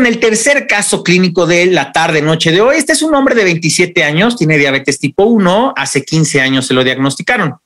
con 0.00 0.06
el 0.06 0.18
tercer 0.18 0.66
caso 0.66 1.04
clínico 1.04 1.46
de 1.46 1.66
la 1.66 1.92
tarde 1.92 2.22
noche 2.22 2.52
de 2.52 2.62
hoy. 2.62 2.78
Este 2.78 2.94
es 2.94 3.02
un 3.02 3.14
hombre 3.14 3.34
de 3.34 3.44
27 3.44 4.02
años, 4.02 4.34
tiene 4.34 4.56
diabetes 4.56 4.98
tipo 4.98 5.24
1, 5.24 5.74
hace 5.76 6.06
15 6.06 6.40
años 6.40 6.66
se 6.66 6.72
lo 6.72 6.82
diagnosticaron 6.82 7.56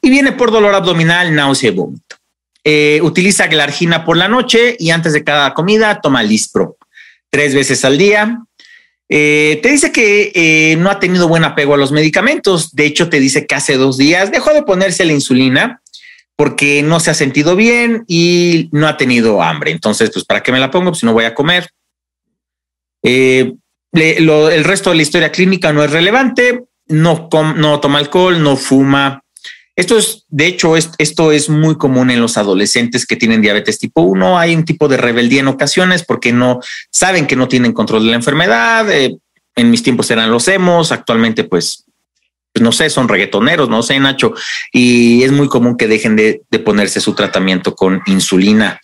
y 0.00 0.08
viene 0.08 0.30
por 0.30 0.52
dolor 0.52 0.76
abdominal, 0.76 1.34
náusea 1.34 1.70
y 1.70 1.74
vómito. 1.74 2.14
Eh, 2.62 3.00
utiliza 3.02 3.48
glargina 3.48 4.04
por 4.04 4.16
la 4.16 4.28
noche 4.28 4.76
y 4.78 4.90
antes 4.90 5.12
de 5.12 5.24
cada 5.24 5.54
comida 5.54 6.00
toma 6.00 6.22
Lispro 6.22 6.76
tres 7.30 7.52
veces 7.52 7.84
al 7.84 7.98
día. 7.98 8.42
Eh, 9.08 9.58
te 9.60 9.68
dice 9.68 9.90
que 9.90 10.30
eh, 10.36 10.76
no 10.76 10.88
ha 10.88 11.00
tenido 11.00 11.26
buen 11.26 11.42
apego 11.42 11.74
a 11.74 11.78
los 11.78 11.90
medicamentos. 11.90 12.76
De 12.76 12.86
hecho, 12.86 13.08
te 13.08 13.18
dice 13.18 13.44
que 13.44 13.56
hace 13.56 13.76
dos 13.76 13.96
días 13.96 14.30
dejó 14.30 14.54
de 14.54 14.62
ponerse 14.62 15.04
la 15.04 15.14
insulina 15.14 15.82
porque 16.36 16.82
no 16.82 17.00
se 17.00 17.10
ha 17.10 17.14
sentido 17.14 17.56
bien 17.56 18.04
y 18.06 18.68
no 18.72 18.86
ha 18.86 18.96
tenido 18.96 19.42
hambre. 19.42 19.70
Entonces, 19.70 20.10
pues, 20.12 20.24
¿para 20.24 20.42
qué 20.42 20.52
me 20.52 20.60
la 20.60 20.70
pongo 20.70 20.94
si 20.94 21.06
no 21.06 21.14
voy 21.14 21.24
a 21.24 21.34
comer? 21.34 21.68
Eh, 23.02 23.54
el 23.92 24.64
resto 24.64 24.90
de 24.90 24.96
la 24.96 25.02
historia 25.02 25.32
clínica 25.32 25.72
no 25.72 25.82
es 25.82 25.90
relevante, 25.90 26.64
no, 26.88 27.28
no 27.56 27.80
toma 27.80 27.98
alcohol, 27.98 28.42
no 28.42 28.56
fuma. 28.56 29.22
Esto 29.74 29.98
es, 29.98 30.24
de 30.28 30.46
hecho, 30.46 30.74
esto 30.76 31.32
es 31.32 31.48
muy 31.48 31.76
común 31.76 32.10
en 32.10 32.20
los 32.20 32.36
adolescentes 32.36 33.06
que 33.06 33.16
tienen 33.16 33.42
diabetes 33.42 33.78
tipo 33.78 34.02
1. 34.02 34.38
Hay 34.38 34.54
un 34.54 34.64
tipo 34.64 34.88
de 34.88 34.96
rebeldía 34.96 35.40
en 35.40 35.48
ocasiones 35.48 36.04
porque 36.04 36.32
no 36.32 36.60
saben 36.90 37.26
que 37.26 37.36
no 37.36 37.48
tienen 37.48 37.72
control 37.72 38.04
de 38.04 38.10
la 38.10 38.16
enfermedad. 38.16 38.90
Eh, 38.90 39.16
en 39.54 39.70
mis 39.70 39.82
tiempos 39.82 40.10
eran 40.10 40.30
los 40.30 40.48
hemos, 40.48 40.92
actualmente 40.92 41.44
pues 41.44 41.85
pues, 42.56 42.64
no 42.64 42.72
sé, 42.72 42.88
son 42.88 43.06
reggaetoneros, 43.06 43.68
no 43.68 43.82
sé, 43.82 44.00
Nacho, 44.00 44.32
y 44.72 45.22
es 45.22 45.30
muy 45.30 45.46
común 45.46 45.76
que 45.76 45.86
dejen 45.86 46.16
de, 46.16 46.40
ponerse 46.64 47.02
su 47.02 47.12
tratamiento 47.12 47.74
con 47.74 48.00
insulina. 48.06 48.80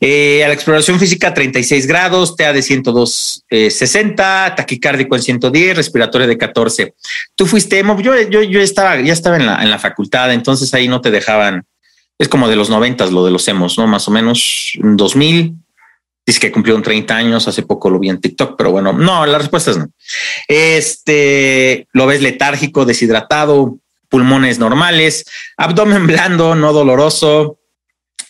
Eh, 0.00 0.44
a 0.44 0.46
la 0.46 0.54
exploración 0.54 1.00
física 1.00 1.34
36 1.34 1.88
grados, 1.88 2.36
TA 2.36 2.52
de 2.52 2.62
102, 2.62 3.44
60, 3.50 4.46
eh, 4.46 4.52
taquicárdico 4.54 5.16
en 5.16 5.22
110, 5.22 5.76
respiratorio 5.76 6.28
de 6.28 6.38
14. 6.38 6.94
Tú 7.34 7.46
fuiste 7.46 7.80
emo, 7.80 8.00
yo, 8.00 8.14
yo, 8.30 8.40
yo 8.42 8.60
estaba, 8.60 9.00
ya 9.00 9.12
estaba 9.12 9.36
en 9.36 9.46
la, 9.46 9.64
en 9.64 9.70
la 9.70 9.80
facultad, 9.80 10.32
entonces 10.32 10.72
ahí 10.74 10.86
no 10.86 11.00
te 11.00 11.10
dejaban, 11.10 11.64
es 12.20 12.28
como 12.28 12.48
de 12.48 12.54
los 12.54 12.70
noventas 12.70 13.10
lo 13.10 13.24
de 13.24 13.32
los 13.32 13.48
hemos, 13.48 13.76
¿no? 13.78 13.88
Más 13.88 14.06
o 14.06 14.12
menos 14.12 14.74
2000, 14.80 15.54
Dice 16.28 16.40
que 16.40 16.52
cumplió 16.52 16.76
un 16.76 16.82
30 16.82 17.16
años, 17.16 17.48
hace 17.48 17.62
poco 17.62 17.88
lo 17.88 17.98
vi 17.98 18.10
en 18.10 18.20
TikTok, 18.20 18.54
pero 18.58 18.70
bueno, 18.70 18.92
no, 18.92 19.24
la 19.24 19.38
respuesta 19.38 19.70
es 19.70 19.78
no. 19.78 19.88
Este, 20.46 21.88
lo 21.94 22.06
ves 22.06 22.20
letárgico, 22.20 22.84
deshidratado, 22.84 23.78
pulmones 24.10 24.58
normales, 24.58 25.24
abdomen 25.56 26.06
blando, 26.06 26.54
no 26.54 26.74
doloroso, 26.74 27.60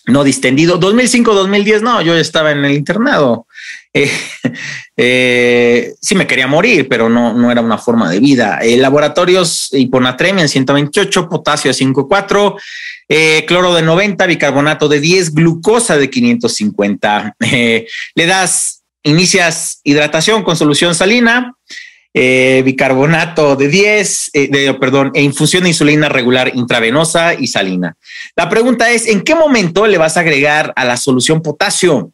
no 0.06 0.22
distendido. 0.22 0.78
2005-2010, 0.78 1.80
no, 1.80 2.00
yo 2.00 2.14
estaba 2.14 2.52
en 2.52 2.64
el 2.64 2.74
internado. 2.74 3.48
Eh, 3.92 4.12
eh, 4.96 5.94
sí 6.00 6.14
me 6.14 6.28
quería 6.28 6.46
morir, 6.46 6.86
pero 6.88 7.08
no, 7.08 7.34
no 7.34 7.50
era 7.50 7.60
una 7.60 7.78
forma 7.78 8.08
de 8.08 8.20
vida. 8.20 8.60
Eh, 8.62 8.76
laboratorios 8.76 9.70
hiponatremia 9.72 10.42
en 10.42 10.48
128, 10.48 11.28
potasio 11.28 11.72
5,4, 11.72 12.60
eh, 13.08 13.44
cloro 13.46 13.74
de 13.74 13.82
90, 13.82 14.26
bicarbonato 14.26 14.88
de 14.88 15.00
10, 15.00 15.34
glucosa 15.34 15.96
de 15.96 16.10
550. 16.10 17.36
Eh, 17.40 17.86
le 18.14 18.26
das, 18.26 18.82
inicias 19.02 19.80
hidratación 19.84 20.42
con 20.42 20.56
solución 20.56 20.94
salina, 20.94 21.54
eh, 22.12 22.62
bicarbonato 22.64 23.56
de 23.56 23.68
10, 23.68 24.30
de, 24.34 24.76
perdón, 24.78 25.12
e 25.14 25.22
infusión 25.22 25.62
de 25.62 25.70
insulina 25.70 26.08
regular 26.08 26.52
intravenosa 26.54 27.34
y 27.34 27.46
salina. 27.46 27.96
La 28.36 28.48
pregunta 28.48 28.90
es, 28.90 29.06
¿en 29.06 29.22
qué 29.22 29.34
momento 29.34 29.86
le 29.86 29.98
vas 29.98 30.16
a 30.16 30.20
agregar 30.20 30.72
a 30.76 30.84
la 30.84 30.96
solución 30.96 31.40
potasio? 31.40 32.12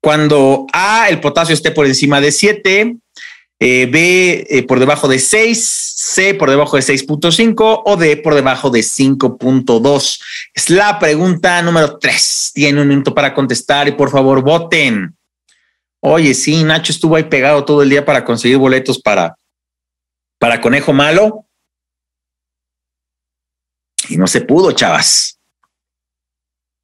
Cuando 0.00 0.66
A, 0.72 1.08
el 1.08 1.20
potasio 1.20 1.54
esté 1.54 1.72
por 1.72 1.86
encima 1.86 2.20
de 2.20 2.32
7, 2.32 2.96
eh, 3.62 3.86
B 3.86 4.46
eh, 4.48 4.62
por 4.62 4.80
debajo 4.80 5.06
de 5.06 5.18
6, 5.18 5.94
C 5.96 6.32
por 6.32 6.48
debajo 6.48 6.76
de 6.76 6.82
6.5 6.82 7.82
o 7.84 7.96
D 7.98 8.16
por 8.16 8.34
debajo 8.34 8.70
de 8.70 8.80
5.2. 8.80 10.20
Es 10.54 10.70
la 10.70 10.98
pregunta 10.98 11.60
número 11.60 11.98
3. 11.98 12.52
Tiene 12.54 12.80
un 12.80 12.88
minuto 12.88 13.14
para 13.14 13.34
contestar 13.34 13.86
y 13.86 13.92
por 13.92 14.10
favor 14.10 14.42
voten. 14.42 15.14
Oye, 16.02 16.32
sí, 16.32 16.64
Nacho 16.64 16.90
estuvo 16.90 17.16
ahí 17.16 17.24
pegado 17.24 17.62
todo 17.66 17.82
el 17.82 17.90
día 17.90 18.02
para 18.02 18.24
conseguir 18.24 18.56
boletos 18.56 18.98
para, 18.98 19.36
para 20.38 20.58
Conejo 20.58 20.94
Malo. 20.94 21.44
Y 24.08 24.16
no 24.16 24.26
se 24.26 24.40
pudo, 24.40 24.72
chavas. 24.72 25.38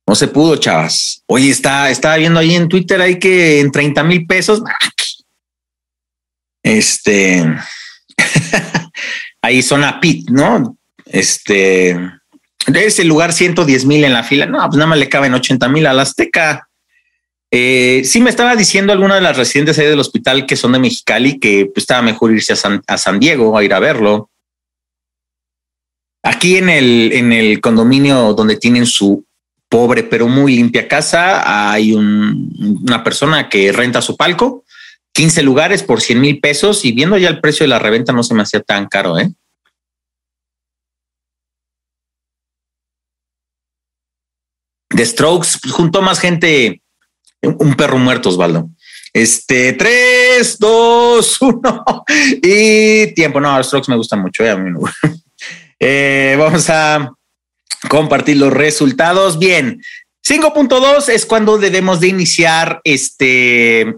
No 0.07 0.15
se 0.15 0.29
pudo, 0.29 0.57
chavas. 0.57 1.23
Oye, 1.27 1.49
está, 1.49 1.91
estaba 1.91 2.17
viendo 2.17 2.39
ahí 2.39 2.55
en 2.55 2.69
Twitter 2.69 3.01
ahí 3.01 3.19
que 3.19 3.61
en 3.61 3.73
30 3.73 4.05
mil 4.05 4.27
pesos, 4.27 4.63
este, 6.67 7.45
ahí 9.43 9.63
son 9.63 9.85
a 9.85 10.01
Pit, 10.01 10.29
¿no? 10.31 10.77
Este, 11.05 11.97
es 12.75 12.99
el 12.99 13.07
lugar 13.07 13.33
110 13.33 13.87
mil 13.87 14.05
en 14.05 14.13
la 14.13 14.25
fila. 14.25 14.47
No, 14.47 14.59
pues 14.67 14.77
nada 14.77 14.89
más 14.89 14.99
le 14.99 15.09
caben 15.09 15.33
80 15.33 15.69
mil 15.69 15.87
a 15.87 15.93
la 15.93 16.03
Azteca. 16.03 16.69
Eh, 17.53 18.03
sí 18.05 18.21
me 18.21 18.31
estaba 18.31 18.57
diciendo 18.57 18.93
alguna 18.93 19.15
de 19.15 19.21
las 19.21 19.37
residentes 19.37 19.79
ahí 19.79 19.87
del 19.87 20.01
hospital 20.01 20.45
que 20.45 20.57
son 20.57 20.73
de 20.73 20.81
Mexicali 20.81 21.39
que 21.39 21.67
pues, 21.67 21.85
estaba 21.85 22.03
mejor 22.03 22.33
irse 22.33 22.55
a 22.55 22.57
San, 22.57 22.83
a 22.89 22.99
San 22.99 23.21
Diego 23.21 23.57
a 23.57 23.63
ir 23.63 23.73
a 23.73 23.79
verlo. 23.79 24.31
Aquí 26.25 26.57
en 26.57 26.69
el, 26.69 27.13
en 27.13 27.33
el 27.33 27.61
condominio 27.61 28.35
donde 28.35 28.57
tienen 28.57 28.87
su 28.87 29.25
pobre 29.69 30.03
pero 30.03 30.27
muy 30.27 30.57
limpia 30.57 30.89
casa, 30.89 31.71
hay 31.73 31.93
una 31.93 33.05
persona 33.05 33.49
que 33.49 33.71
renta 33.71 34.03
su 34.03 34.17
palco 34.17 34.65
15 35.17 35.43
lugares 35.43 35.83
por 35.83 36.03
100 36.03 36.21
mil 36.21 36.41
pesos 36.41 36.85
y 36.85 36.93
viendo 36.93 37.17
ya 37.17 37.31
el 37.31 37.41
precio 37.41 37.65
de 37.65 37.69
la 37.69 37.79
reventa 37.79 38.13
no 38.13 38.23
se 38.23 38.35
me 38.35 38.43
hacía 38.43 38.61
tan 38.61 38.87
caro, 38.87 39.19
¿eh? 39.19 39.31
The 44.91 45.07
Strokes 45.07 45.59
pues, 45.63 45.73
juntó 45.73 46.03
más 46.03 46.21
gente, 46.21 46.83
un 47.43 47.75
perro 47.77 47.97
muerto, 47.97 48.29
Osvaldo. 48.29 48.69
Este, 49.15 49.73
tres, 49.73 50.59
dos, 50.59 51.39
uno 51.41 51.83
y 52.43 53.15
tiempo. 53.15 53.41
No, 53.41 53.57
los 53.57 53.69
Strokes 53.69 53.91
me 53.91 53.97
gustan 53.97 54.21
mucho. 54.21 54.45
¿eh? 54.45 54.51
A 54.51 54.57
mí 54.59 54.71
eh, 55.81 56.37
vamos 56.39 56.69
a 56.69 57.11
compartir 57.89 58.37
los 58.37 58.53
resultados. 58.53 59.39
Bien, 59.39 59.83
5.2 60.23 61.09
es 61.09 61.25
cuando 61.25 61.57
debemos 61.57 62.01
de 62.01 62.09
iniciar 62.09 62.83
este 62.85 63.97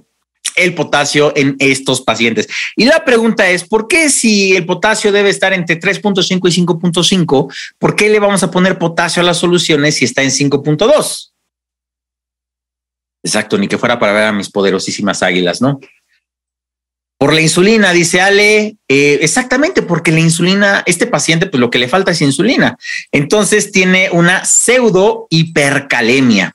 el 0.59 0.75
potasio 0.75 1.33
en 1.37 1.57
estos 1.59 2.01
pacientes. 2.01 2.49
Y 2.77 2.85
la 2.85 3.05
pregunta 3.05 3.49
es, 3.49 3.65
¿por 3.65 3.89
qué 3.89 4.11
si 4.11 4.57
el 4.57 4.67
potasio 4.67 5.13
debe 5.13 5.31
estar 5.31 5.53
entre 5.53 5.81
3.5 5.81 6.49
y 6.49 6.65
5.5, 6.65 7.55
por 7.79 7.97
qué 7.97 8.09
le 8.09 8.19
vamos 8.19 8.43
a 8.43 8.51
poner 8.51 8.79
potasio 8.79 9.23
a 9.23 9.27
las 9.27 9.39
soluciones 9.39 9.97
si 9.97 10.05
está 10.05 10.23
en 10.23 10.31
5.2? 10.31 11.33
Exacto, 13.25 13.59
ni 13.59 13.69
que 13.69 13.79
fuera 13.79 13.99
para 13.99 14.13
ver 14.13 14.25
a 14.25 14.33
mis 14.33 14.51
poderosísimas 14.51 15.23
águilas, 15.23 15.61
¿no? 15.61 15.81
Por 17.19 17.35
la 17.35 17.41
insulina, 17.41 17.93
dice 17.93 18.21
Ale, 18.21 18.77
eh, 18.89 19.19
exactamente, 19.23 19.83
porque 19.83 20.13
la 20.13 20.21
insulina, 20.21 20.85
este 20.87 21.09
paciente, 21.09 21.47
pues 21.47 21.61
lo 21.61 21.69
que 21.69 21.81
le 21.81 21.89
falta 21.89 22.13
es 22.13 22.23
insulina. 22.23 22.79
Entonces 23.11 23.73
tiene 23.73 24.09
una 24.13 24.45
pseudo 24.45 25.27
hipercalemia. 25.29 26.55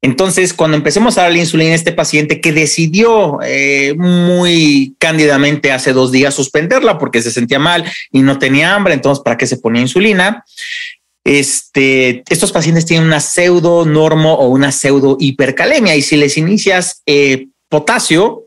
Entonces, 0.00 0.54
cuando 0.54 0.76
empecemos 0.76 1.18
a 1.18 1.22
darle 1.22 1.40
insulina 1.40 1.72
a 1.72 1.74
este 1.74 1.92
paciente 1.92 2.40
que 2.40 2.52
decidió 2.52 3.40
eh, 3.42 3.94
muy 3.96 4.94
cándidamente 4.98 5.72
hace 5.72 5.92
dos 5.92 6.12
días 6.12 6.34
suspenderla 6.34 6.98
porque 6.98 7.20
se 7.20 7.32
sentía 7.32 7.58
mal 7.58 7.84
y 8.12 8.22
no 8.22 8.38
tenía 8.38 8.74
hambre, 8.74 8.94
entonces, 8.94 9.22
¿para 9.24 9.36
qué 9.36 9.46
se 9.46 9.56
ponía 9.56 9.82
insulina? 9.82 10.44
Este, 11.24 12.22
estos 12.30 12.52
pacientes 12.52 12.86
tienen 12.86 13.06
una 13.06 13.20
pseudo 13.20 13.84
normo 13.84 14.34
o 14.34 14.48
una 14.48 14.70
pseudo 14.70 15.16
hipercalemia 15.18 15.96
y 15.96 16.02
si 16.02 16.16
les 16.16 16.38
inicias 16.38 17.02
eh, 17.04 17.48
potasio, 17.68 18.44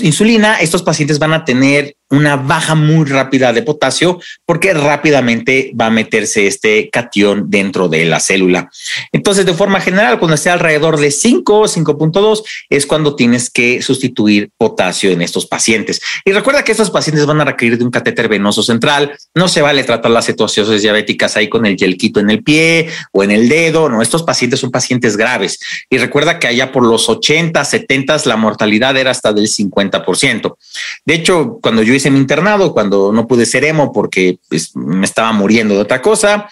insulina, 0.00 0.56
estos 0.56 0.82
pacientes 0.82 1.18
van 1.18 1.32
a 1.32 1.44
tener 1.44 1.96
una 2.12 2.36
baja 2.36 2.74
muy 2.74 3.04
rápida 3.06 3.52
de 3.52 3.62
potasio 3.62 4.20
porque 4.46 4.72
rápidamente 4.72 5.72
va 5.78 5.86
a 5.86 5.90
meterse 5.90 6.46
este 6.46 6.88
cation 6.90 7.50
dentro 7.50 7.88
de 7.88 8.04
la 8.04 8.20
célula. 8.20 8.70
Entonces, 9.10 9.44
de 9.44 9.54
forma 9.54 9.80
general, 9.80 10.18
cuando 10.18 10.34
esté 10.34 10.50
alrededor 10.50 11.00
de 11.00 11.10
5 11.10 11.58
o 11.58 11.64
5.2 11.64 12.42
es 12.70 12.86
cuando 12.86 13.16
tienes 13.16 13.50
que 13.50 13.82
sustituir 13.82 14.50
potasio 14.56 15.10
en 15.10 15.22
estos 15.22 15.46
pacientes. 15.46 16.00
Y 16.24 16.32
recuerda 16.32 16.62
que 16.62 16.72
estos 16.72 16.90
pacientes 16.90 17.26
van 17.26 17.40
a 17.40 17.44
requerir 17.44 17.78
de 17.78 17.84
un 17.84 17.90
catéter 17.90 18.28
venoso 18.28 18.62
central. 18.62 19.16
No 19.34 19.48
se 19.48 19.62
vale 19.62 19.82
tratar 19.82 20.10
las 20.10 20.26
cetoacidosis 20.26 20.82
diabéticas 20.82 21.36
ahí 21.36 21.48
con 21.48 21.66
el 21.66 21.76
yelquito 21.76 22.20
en 22.20 22.30
el 22.30 22.42
pie 22.42 22.88
o 23.12 23.24
en 23.24 23.30
el 23.30 23.48
dedo. 23.48 23.88
No, 23.88 24.02
estos 24.02 24.22
pacientes 24.22 24.60
son 24.60 24.70
pacientes 24.70 25.16
graves. 25.16 25.58
Y 25.90 25.98
recuerda 25.98 26.38
que 26.38 26.46
allá 26.46 26.70
por 26.70 26.84
los 26.84 27.08
80, 27.08 27.64
70 27.64 28.12
la 28.26 28.36
mortalidad 28.36 28.96
era 28.96 29.10
hasta 29.10 29.32
del 29.32 29.48
50%. 29.48 30.56
De 31.04 31.14
hecho, 31.14 31.58
cuando 31.62 31.82
yo 31.82 31.92
hice 32.02 32.10
mi 32.10 32.18
internado, 32.18 32.72
cuando 32.72 33.12
no 33.12 33.28
pude 33.28 33.46
ser 33.46 33.64
emo 33.64 33.92
porque 33.92 34.38
pues, 34.48 34.74
me 34.74 35.06
estaba 35.06 35.32
muriendo 35.32 35.74
de 35.74 35.80
otra 35.80 36.02
cosa. 36.02 36.48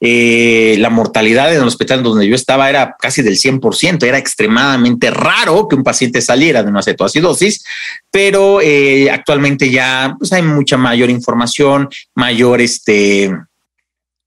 Eh, 0.00 0.76
la 0.78 0.88
mortalidad 0.88 1.52
en 1.54 1.60
el 1.60 1.68
hospital 1.68 2.02
donde 2.02 2.26
yo 2.26 2.34
estaba 2.34 2.70
era 2.70 2.96
casi 2.98 3.22
del 3.22 3.36
100%, 3.36 4.02
era 4.06 4.16
extremadamente 4.16 5.10
raro 5.10 5.68
que 5.68 5.76
un 5.76 5.82
paciente 5.82 6.22
saliera 6.22 6.62
de 6.62 6.70
una 6.70 6.82
cetoacidosis, 6.82 7.64
pero 8.10 8.60
eh, 8.62 9.10
actualmente 9.10 9.70
ya 9.70 10.14
pues, 10.18 10.32
hay 10.32 10.42
mucha 10.42 10.78
mayor 10.78 11.10
información, 11.10 11.90
mayor 12.14 12.62
este, 12.62 13.30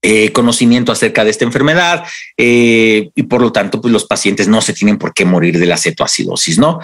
eh, 0.03 0.31
conocimiento 0.31 0.91
acerca 0.91 1.23
de 1.23 1.31
esta 1.31 1.45
enfermedad 1.45 2.03
y 2.37 3.23
por 3.23 3.41
lo 3.41 3.51
tanto 3.51 3.81
pues 3.81 3.91
los 3.91 4.05
pacientes 4.05 4.47
no 4.47 4.61
se 4.61 4.73
tienen 4.73 4.99
por 4.99 5.11
qué 5.11 5.25
morir 5.25 5.57
de 5.57 5.65
la 5.65 5.77
cetoacidosis, 5.77 6.59
¿no? 6.59 6.79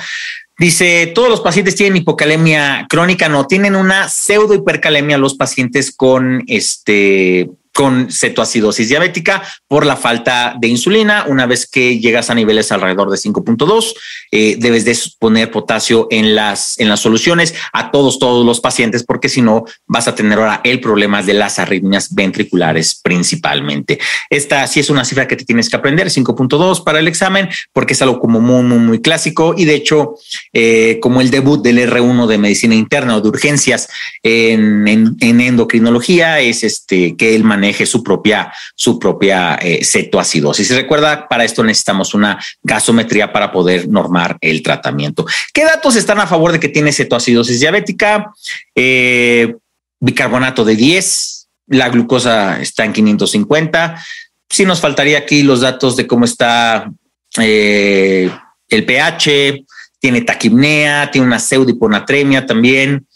Dice, 0.57 1.11
todos 1.15 1.29
los 1.29 1.41
pacientes 1.41 1.75
tienen 1.75 1.97
hipocalemia 1.97 2.85
crónica, 2.87 3.27
no, 3.27 3.47
tienen 3.47 3.75
una 3.75 4.07
pseudo 4.07 4.53
hipercalemia 4.53 5.17
los 5.17 5.33
pacientes 5.33 5.95
con 5.95 6.43
este 6.47 7.49
con 7.73 8.11
cetoacidosis 8.11 8.89
diabética 8.89 9.43
por 9.67 9.85
la 9.85 9.95
falta 9.95 10.55
de 10.59 10.67
insulina. 10.67 11.25
Una 11.27 11.45
vez 11.45 11.67
que 11.67 11.99
llegas 11.99 12.29
a 12.29 12.35
niveles 12.35 12.71
alrededor 12.71 13.09
de 13.09 13.17
5.2, 13.17 13.93
eh, 14.31 14.55
debes 14.59 14.85
de 14.85 14.97
poner 15.19 15.51
potasio 15.51 16.07
en 16.11 16.35
las, 16.35 16.79
en 16.79 16.87
las 16.87 16.99
soluciones 16.99 17.55
a 17.73 17.91
todos, 17.91 18.19
todos 18.19 18.45
los 18.45 18.59
pacientes, 18.59 19.03
porque 19.03 19.27
si 19.27 19.41
no 19.41 19.65
vas 19.87 20.07
a 20.07 20.15
tener 20.15 20.37
ahora 20.37 20.61
el 20.63 20.79
problema 20.79 21.23
de 21.23 21.33
las 21.33 21.57
arritmias 21.59 22.13
ventriculares 22.13 22.99
principalmente. 23.01 23.99
Esta 24.29 24.65
sí 24.67 24.79
es 24.79 24.89
una 24.89 25.03
cifra 25.03 25.27
que 25.27 25.35
te 25.35 25.45
tienes 25.45 25.69
que 25.69 25.75
aprender, 25.75 26.07
5.2 26.07 26.83
para 26.83 26.99
el 26.99 27.07
examen, 27.07 27.49
porque 27.71 27.93
es 27.93 28.01
algo 28.01 28.19
como 28.19 28.39
muy, 28.39 28.63
muy, 28.63 28.79
muy 28.79 29.01
clásico 29.01 29.55
y 29.57 29.65
de 29.65 29.75
hecho, 29.75 30.15
eh, 30.53 30.99
como 31.01 31.21
el 31.21 31.31
debut 31.31 31.63
del 31.63 31.79
R1 31.79 32.27
de 32.27 32.37
medicina 32.37 32.75
interna 32.75 33.15
o 33.17 33.21
de 33.21 33.29
urgencias 33.29 33.89
en, 34.21 34.87
en, 34.87 35.41
endocrinología, 35.41 36.39
es 36.39 36.63
este 36.63 37.15
que 37.15 37.35
el 37.35 37.43
manejo 37.43 37.62
maneje 37.63 37.85
su 37.85 38.03
propia, 38.03 38.51
su 38.75 38.99
propia 38.99 39.57
eh, 39.61 39.85
cetoacidosis. 39.85 40.67
Si 40.67 40.73
recuerda, 40.73 41.27
para 41.29 41.45
esto 41.45 41.63
necesitamos 41.63 42.13
una 42.13 42.37
gasometría 42.61 43.31
para 43.31 43.51
poder 43.51 43.87
normar 43.87 44.37
el 44.41 44.61
tratamiento. 44.61 45.25
¿Qué 45.53 45.63
datos 45.63 45.95
están 45.95 46.19
a 46.19 46.27
favor 46.27 46.51
de 46.51 46.59
que 46.59 46.67
tiene 46.67 46.91
cetoacidosis 46.91 47.61
diabética? 47.61 48.33
Eh, 48.75 49.55
bicarbonato 50.01 50.65
de 50.65 50.75
10, 50.75 51.47
la 51.67 51.87
glucosa 51.87 52.61
está 52.61 52.83
en 52.83 52.91
550. 52.91 54.03
Sí 54.49 54.65
nos 54.65 54.81
faltaría 54.81 55.19
aquí 55.19 55.43
los 55.43 55.61
datos 55.61 55.95
de 55.95 56.05
cómo 56.05 56.25
está 56.25 56.91
eh, 57.39 58.29
el 58.67 58.85
pH, 58.85 59.63
tiene 59.99 60.21
taquipnea, 60.21 61.09
tiene 61.09 61.27
una 61.27 61.39
pseudiponatremia 61.39 62.45
también. 62.45 63.07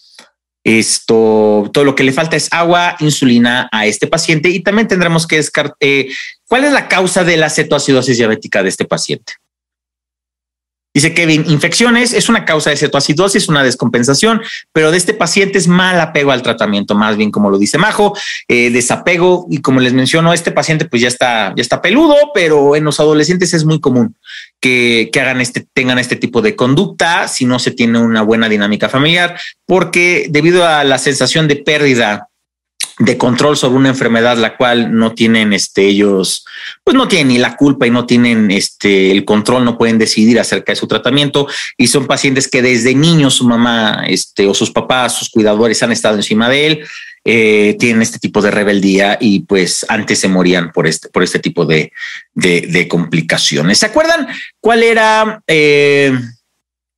Esto, 0.68 1.70
todo 1.72 1.86
lo 1.86 1.96
que 1.96 2.04
le 2.04 2.12
falta 2.12 2.36
es 2.36 2.50
agua, 2.52 2.98
insulina 3.00 3.70
a 3.72 3.86
este 3.86 4.06
paciente 4.06 4.50
y 4.50 4.60
también 4.60 4.90
tendremos 4.90 5.26
que 5.26 5.38
descartar 5.38 5.78
eh, 5.80 6.10
cuál 6.46 6.66
es 6.66 6.74
la 6.74 6.90
causa 6.90 7.24
de 7.24 7.38
la 7.38 7.50
cetoacidosis 7.50 8.18
diabética 8.18 8.62
de 8.62 8.68
este 8.68 8.84
paciente. 8.84 9.32
Dice 10.98 11.14
Kevin, 11.14 11.46
infecciones 11.48 12.12
es 12.12 12.28
una 12.28 12.44
causa 12.44 12.72
de 12.72 12.76
cetoacidosis, 12.76 13.50
una 13.50 13.64
descompensación, 13.64 14.42
pero 14.74 14.90
de 14.90 14.98
este 14.98 15.14
paciente 15.14 15.60
es 15.60 15.68
mal 15.68 16.02
apego 16.02 16.32
al 16.32 16.42
tratamiento, 16.42 16.96
más 16.96 17.18
bien 17.18 17.30
como 17.30 17.52
lo 17.52 17.60
dice 17.60 17.78
Majo, 17.78 18.18
eh, 18.48 18.72
desapego. 18.72 19.46
Y 19.48 19.62
como 19.62 19.80
les 19.80 19.94
menciono, 19.94 20.34
este 20.34 20.52
paciente 20.52 20.86
pues 20.86 21.04
ya 21.04 21.08
está, 21.08 21.54
ya 21.56 21.62
está 21.62 21.84
peludo, 21.84 22.16
pero 22.34 22.76
en 22.76 22.84
los 22.84 23.00
adolescentes 23.00 23.54
es 23.54 23.64
muy 23.64 23.80
común 23.80 24.16
que, 24.60 25.12
que 25.14 25.22
hagan 25.22 25.40
este, 25.40 25.68
tengan 25.72 26.00
este 26.00 26.16
tipo 26.16 26.42
de 26.42 26.56
conducta 26.56 27.28
si 27.28 27.46
no 27.46 27.60
se 27.60 27.70
tiene 27.70 28.00
una 28.00 28.24
buena 28.24 28.50
dinámica 28.50 28.90
familiar, 28.90 29.40
porque 29.68 30.26
debido 30.32 30.66
a 30.66 30.84
la 30.84 30.98
sensación 30.98 31.48
de 31.48 31.58
pérdida 31.58 32.30
de 33.00 33.18
control 33.18 33.56
sobre 33.56 33.78
una 33.78 33.90
enfermedad 33.90 34.38
la 34.38 34.58
cual 34.58 34.96
no 34.96 35.14
tienen 35.14 35.54
este 35.54 35.86
ellos 35.86 36.46
pues 36.84 36.96
no 36.96 37.08
tienen 37.08 37.28
ni 37.28 37.38
la 37.38 37.56
culpa 37.56 37.86
y 37.86 37.92
no 37.92 38.08
tienen 38.08 38.50
este 38.50 39.12
el 39.12 39.24
control 39.24 39.64
no 39.64 39.78
pueden 39.78 40.00
decidir 40.00 40.40
acerca 40.40 40.72
de 40.72 40.78
su 40.78 40.88
tratamiento. 40.88 41.48
Y 41.78 41.88
son 41.88 42.08
pacientes 42.08 42.48
que 42.48 42.62
desde 42.62 42.96
niños 42.96 43.36
su 43.36 43.48
mamá 43.48 44.04
este 44.08 44.48
o 44.48 44.54
sus 44.54 44.72
papás 44.72 45.18
sus 45.18 45.30
cuidadores 45.30 45.84
han 45.84 45.92
estado 45.92 46.16
encima 46.16 46.50
de 46.50 46.68
él 46.68 46.86
eh, 47.24 47.76
tienen 47.78 48.02
este 48.02 48.20
tipo 48.20 48.42
de 48.42 48.52
rebeldía 48.52 49.18
y 49.20 49.42
pues 49.42 49.86
antes 49.90 50.18
se 50.20 50.30
morían 50.30 50.72
por 50.72 50.88
este 50.88 51.10
por 51.10 51.24
este 51.24 51.40
tipo 51.40 51.66
de 51.66 51.92
de, 52.34 52.88
complicaciones. 52.88 53.80
Se 53.80 53.86
acuerdan 53.86 54.28
cuál 54.62 54.82
era 54.82 55.42
eh, 55.46 56.18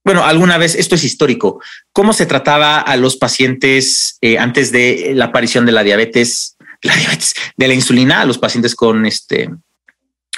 bueno, 0.03 0.23
alguna 0.23 0.57
vez, 0.57 0.75
esto 0.75 0.95
es 0.95 1.03
histórico, 1.03 1.61
¿cómo 1.91 2.13
se 2.13 2.25
trataba 2.25 2.79
a 2.79 2.95
los 2.95 3.17
pacientes 3.17 4.17
eh, 4.21 4.37
antes 4.37 4.71
de 4.71 5.11
la 5.15 5.25
aparición 5.25 5.65
de 5.65 5.71
la 5.71 5.83
diabetes, 5.83 6.57
la 6.81 6.95
diabetes, 6.95 7.33
de 7.57 7.67
la 7.67 7.73
insulina, 7.73 8.21
a 8.21 8.25
los 8.25 8.37
pacientes 8.37 8.75
con 8.75 9.05
este, 9.05 9.49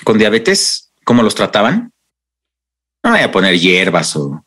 con 0.04 0.18
diabetes? 0.18 0.92
¿Cómo 1.04 1.24
los 1.24 1.36
trataban? 1.36 1.92
No 3.04 3.12
voy 3.12 3.22
a 3.22 3.32
poner 3.32 3.60
hierbas 3.60 4.16
o, 4.16 4.44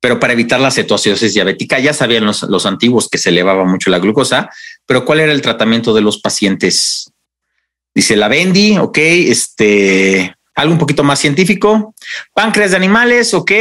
pero 0.00 0.20
para 0.20 0.32
evitar 0.32 0.60
la 0.60 0.70
cetoacidosis 0.70 1.34
diabética, 1.34 1.78
ya 1.78 1.92
sabían 1.92 2.24
los, 2.24 2.42
los 2.44 2.66
antiguos 2.66 3.08
que 3.08 3.18
se 3.18 3.30
elevaba 3.30 3.64
mucho 3.64 3.90
la 3.90 3.98
glucosa, 3.98 4.50
pero 4.86 5.04
¿cuál 5.04 5.20
era 5.20 5.32
el 5.32 5.42
tratamiento 5.42 5.92
de 5.92 6.02
los 6.02 6.20
pacientes? 6.20 7.12
Dice 7.94 8.16
la 8.16 8.28
Bendy, 8.28 8.78
ok, 8.78 8.96
este, 8.98 10.36
algo 10.58 10.72
un 10.72 10.78
poquito 10.78 11.04
más 11.04 11.20
científico. 11.20 11.94
Páncreas 12.34 12.72
de 12.72 12.76
animales, 12.76 13.32
ok. 13.32 13.52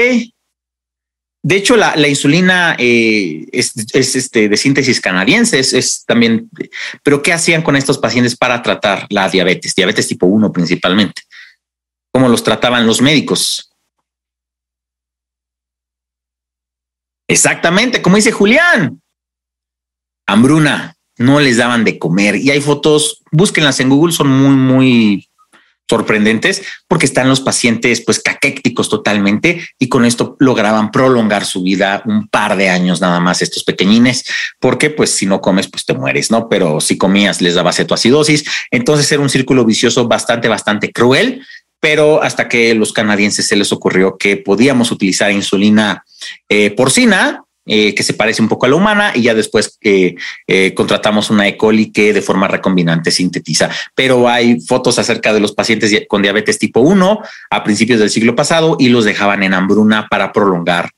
De 1.44 1.56
hecho, 1.56 1.78
la, 1.78 1.96
insulina 2.08 2.76
eh, 2.80 3.46
es, 3.52 3.76
este, 3.94 4.50
de 4.50 4.58
síntesis 4.58 5.00
canadiense, 5.00 5.60
es, 5.60 6.04
también, 6.06 6.50
pero 7.04 7.22
¿qué 7.22 7.32
hacían 7.32 7.62
con 7.62 7.76
estos 7.76 8.00
pacientes 8.00 8.36
para 8.36 8.64
tratar 8.64 9.06
la 9.12 9.30
diabetes? 9.30 9.76
Diabetes 9.76 10.08
tipo 10.08 10.26
1 10.26 10.52
principalmente. 10.52 11.22
¿Cómo 12.12 12.30
los 12.30 12.44
trataban 12.44 12.88
los 12.88 13.00
médicos? 13.00 13.72
Exactamente, 17.30 18.02
como 18.02 18.16
dice 18.16 18.32
Julián. 18.32 19.04
Hambruna, 20.26 20.96
no 21.18 21.40
les 21.40 21.58
daban 21.58 21.84
de 21.84 22.00
comer. 22.00 22.38
Y 22.38 22.50
hay 22.50 22.60
fotos, 22.60 23.22
búsquenlas 23.32 23.80
en 23.80 23.90
Google, 23.90 24.14
son 24.14 24.30
muy, 24.30 24.56
muy 24.56 25.27
sorprendentes 25.90 26.64
porque 26.88 27.06
están 27.06 27.30
los 27.30 27.42
pacientes 27.42 28.02
pues 28.02 28.20
caquécticos 28.20 28.90
totalmente 28.90 29.66
y 29.80 29.90
con 29.90 30.06
esto 30.06 30.36
lograban 30.40 30.92
prolongar 30.92 31.46
su 31.46 31.64
vida 31.64 32.02
un 32.06 32.28
par 32.28 32.58
de 32.58 32.70
años 32.70 33.02
nada 33.02 33.20
más 33.20 33.42
estos 33.42 33.64
pequeñines 33.64 34.26
porque 34.60 34.90
pues 34.90 35.12
si 35.12 35.26
no 35.26 35.42
comes 35.42 35.68
pues 35.68 35.86
te 35.86 35.94
mueres, 35.94 36.32
¿no? 36.32 36.50
Pero 36.50 36.82
si 36.82 36.98
comías 36.98 37.42
les 37.42 37.56
daba 37.56 37.74
cetoacidosis, 37.74 38.46
entonces 38.72 39.12
era 39.12 39.22
un 39.22 39.30
círculo 39.30 39.66
vicioso 39.66 40.08
bastante, 40.08 40.48
bastante 40.48 40.92
cruel, 40.92 41.46
pero 41.80 42.22
hasta 42.22 42.48
que 42.50 42.74
los 42.74 42.92
canadienses 42.92 43.48
se 43.48 43.56
les 43.56 43.72
ocurrió 43.72 44.18
que 44.18 44.38
podíamos 44.38 44.92
utilizar 44.92 45.32
insulina 45.32 46.04
eh, 46.50 46.72
porcina 46.72 47.44
eh, 47.68 47.94
que 47.94 48.04
se 48.04 48.14
parece 48.14 48.42
un 48.42 48.48
poco 48.48 48.66
a 48.66 48.70
la 48.70 48.76
humana 48.76 49.12
y 49.14 49.24
ya 49.24 49.34
después 49.34 49.78
eh, 49.82 50.16
eh, 50.48 50.74
contratamos 50.74 51.30
una 51.30 51.48
E. 51.48 51.58
coli 51.58 51.92
que 51.92 52.14
de 52.14 52.22
forma 52.22 52.48
recombinante 52.48 53.12
sintetiza. 53.12 53.70
Pero 53.94 54.30
hay 54.30 54.62
fotos 54.62 54.98
acerca 55.00 55.34
de 55.34 55.40
los 55.40 55.52
pacientes 55.52 55.94
con 56.08 56.22
diabetes 56.22 56.60
tipo 56.60 56.80
1 56.80 57.20
a 57.50 57.64
principios 57.64 58.00
del 58.00 58.10
siglo 58.10 58.36
pasado 58.36 58.78
y 58.80 58.90
los 58.90 59.06
dejaban 59.06 59.44
en 59.44 59.54
hambruna 59.54 60.08
para 60.10 60.32
prolongar 60.32 60.90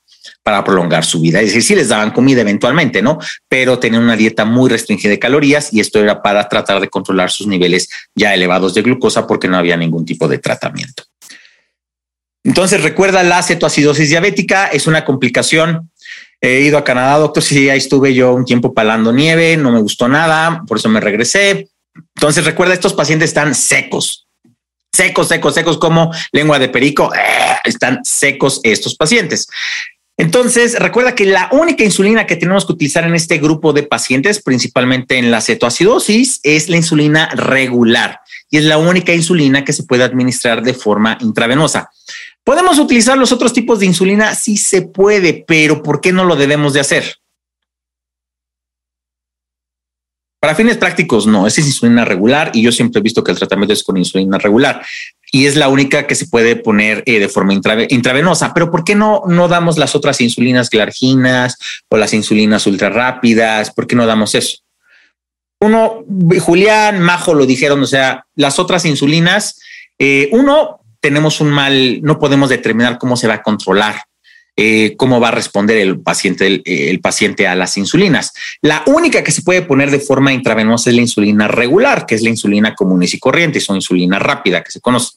para 0.42 0.64
prolongar 0.64 1.04
su 1.04 1.20
vida. 1.20 1.40
Es 1.40 1.46
decir, 1.46 1.62
sí 1.62 1.74
les 1.74 1.88
daban 1.88 2.12
comida 2.12 2.40
eventualmente, 2.40 3.02
¿no? 3.02 3.18
Pero 3.48 3.78
tenían 3.78 4.02
una 4.02 4.16
dieta 4.16 4.44
muy 4.44 4.70
restringida 4.70 5.10
de 5.10 5.18
calorías 5.18 5.72
y 5.72 5.80
esto 5.80 6.00
era 6.00 6.22
para 6.22 6.48
tratar 6.48 6.80
de 6.80 6.88
controlar 6.88 7.30
sus 7.30 7.46
niveles 7.46 7.88
ya 8.14 8.34
elevados 8.34 8.74
de 8.74 8.82
glucosa 8.82 9.26
porque 9.26 9.48
no 9.48 9.56
había 9.56 9.76
ningún 9.76 10.04
tipo 10.04 10.28
de 10.28 10.38
tratamiento. 10.38 11.04
Entonces, 12.42 12.82
recuerda 12.82 13.22
la 13.22 13.42
cetoacidosis 13.42 14.08
diabética 14.08 14.66
es 14.68 14.86
una 14.86 15.04
complicación 15.04 15.90
He 16.40 16.60
ido 16.60 16.78
a 16.78 16.84
Canadá, 16.84 17.18
doctor. 17.18 17.42
Sí, 17.42 17.68
ahí 17.68 17.78
estuve 17.78 18.14
yo 18.14 18.32
un 18.32 18.44
tiempo 18.44 18.72
palando 18.72 19.12
nieve, 19.12 19.56
no 19.56 19.72
me 19.72 19.80
gustó 19.80 20.08
nada, 20.08 20.62
por 20.66 20.78
eso 20.78 20.88
me 20.88 21.00
regresé. 21.00 21.68
Entonces, 22.16 22.44
recuerda, 22.44 22.74
estos 22.74 22.94
pacientes 22.94 23.30
están 23.30 23.54
secos, 23.54 24.26
secos, 24.92 25.28
secos, 25.28 25.54
secos, 25.54 25.78
como 25.78 26.10
lengua 26.32 26.58
de 26.58 26.68
perico. 26.68 27.12
Eh, 27.14 27.56
están 27.64 28.04
secos 28.04 28.60
estos 28.62 28.94
pacientes. 28.94 29.48
Entonces, 30.16 30.78
recuerda 30.78 31.14
que 31.14 31.24
la 31.24 31.48
única 31.50 31.82
insulina 31.82 32.26
que 32.26 32.36
tenemos 32.36 32.66
que 32.66 32.72
utilizar 32.72 33.04
en 33.04 33.14
este 33.14 33.38
grupo 33.38 33.72
de 33.72 33.84
pacientes, 33.84 34.42
principalmente 34.42 35.16
en 35.16 35.30
la 35.30 35.40
cetoacidosis, 35.40 36.40
es 36.42 36.68
la 36.68 36.76
insulina 36.76 37.30
regular 37.30 38.20
y 38.50 38.58
es 38.58 38.64
la 38.64 38.76
única 38.76 39.14
insulina 39.14 39.64
que 39.64 39.72
se 39.72 39.84
puede 39.84 40.04
administrar 40.04 40.62
de 40.62 40.74
forma 40.74 41.16
intravenosa. 41.20 41.88
¿Podemos 42.44 42.78
utilizar 42.78 43.18
los 43.18 43.32
otros 43.32 43.52
tipos 43.52 43.80
de 43.80 43.86
insulina? 43.86 44.34
Sí 44.34 44.56
se 44.56 44.82
puede, 44.82 45.44
pero 45.46 45.82
¿por 45.82 46.00
qué 46.00 46.12
no 46.12 46.24
lo 46.24 46.36
debemos 46.36 46.72
de 46.72 46.80
hacer? 46.80 47.16
Para 50.40 50.54
fines 50.54 50.78
prácticos, 50.78 51.26
no, 51.26 51.46
es 51.46 51.58
insulina 51.58 52.02
regular 52.06 52.50
y 52.54 52.62
yo 52.62 52.72
siempre 52.72 53.00
he 53.00 53.02
visto 53.02 53.22
que 53.22 53.30
el 53.30 53.38
tratamiento 53.38 53.74
es 53.74 53.84
con 53.84 53.98
insulina 53.98 54.38
regular. 54.38 54.82
y 55.32 55.46
es 55.46 55.54
la 55.54 55.68
única 55.68 56.06
que 56.06 56.14
se 56.14 56.26
puede 56.26 56.56
poner 56.56 57.04
eh, 57.06 57.20
de 57.20 57.28
forma 57.28 57.52
intravenosa. 57.52 58.52
Pero 58.54 58.70
¿por 58.70 58.82
qué 58.82 58.94
no, 58.94 59.22
no 59.28 59.46
damos 59.48 59.78
las 59.78 59.94
otras 59.94 60.20
insulinas 60.20 60.70
glarginas 60.70 61.56
o 61.88 61.96
las 61.96 62.14
insulinas 62.14 62.66
ultra 62.66 62.88
rápidas? 62.88 63.70
¿Por 63.70 63.86
qué 63.86 63.94
no 63.94 64.06
damos 64.06 64.34
eso? 64.34 64.58
Uno, 65.60 66.04
Julián, 66.40 67.00
Majo 67.00 67.34
lo 67.34 67.44
dijeron, 67.44 67.82
o 67.82 67.86
sea, 67.86 68.24
las 68.34 68.58
otras 68.58 68.86
insulinas, 68.86 69.60
eh, 69.98 70.30
uno, 70.32 70.79
tenemos 71.00 71.40
un 71.40 71.50
mal, 71.50 72.00
no 72.02 72.18
podemos 72.18 72.48
determinar 72.48 72.98
cómo 72.98 73.16
se 73.16 73.28
va 73.28 73.34
a 73.34 73.42
controlar. 73.42 74.04
Eh, 74.56 74.94
cómo 74.98 75.20
va 75.20 75.28
a 75.28 75.30
responder 75.30 75.78
el 75.78 76.00
paciente, 76.00 76.62
el, 76.64 77.00
paciente 77.00 77.46
a 77.46 77.54
las 77.54 77.78
insulinas. 77.78 78.32
La 78.60 78.82
única 78.86 79.24
que 79.24 79.32
se 79.32 79.40
puede 79.40 79.62
poner 79.62 79.90
de 79.90 80.00
forma 80.00 80.34
intravenosa 80.34 80.90
es 80.90 80.96
la 80.96 81.02
insulina 81.02 81.48
regular, 81.48 82.04
que 82.04 82.16
es 82.16 82.22
la 82.22 82.28
insulina 82.28 82.74
común 82.74 83.02
y 83.02 83.18
corriente, 83.18 83.62
o 83.66 83.74
insulina 83.74 84.18
rápida 84.18 84.62
que 84.62 84.72
se 84.72 84.80
conoce. 84.80 85.16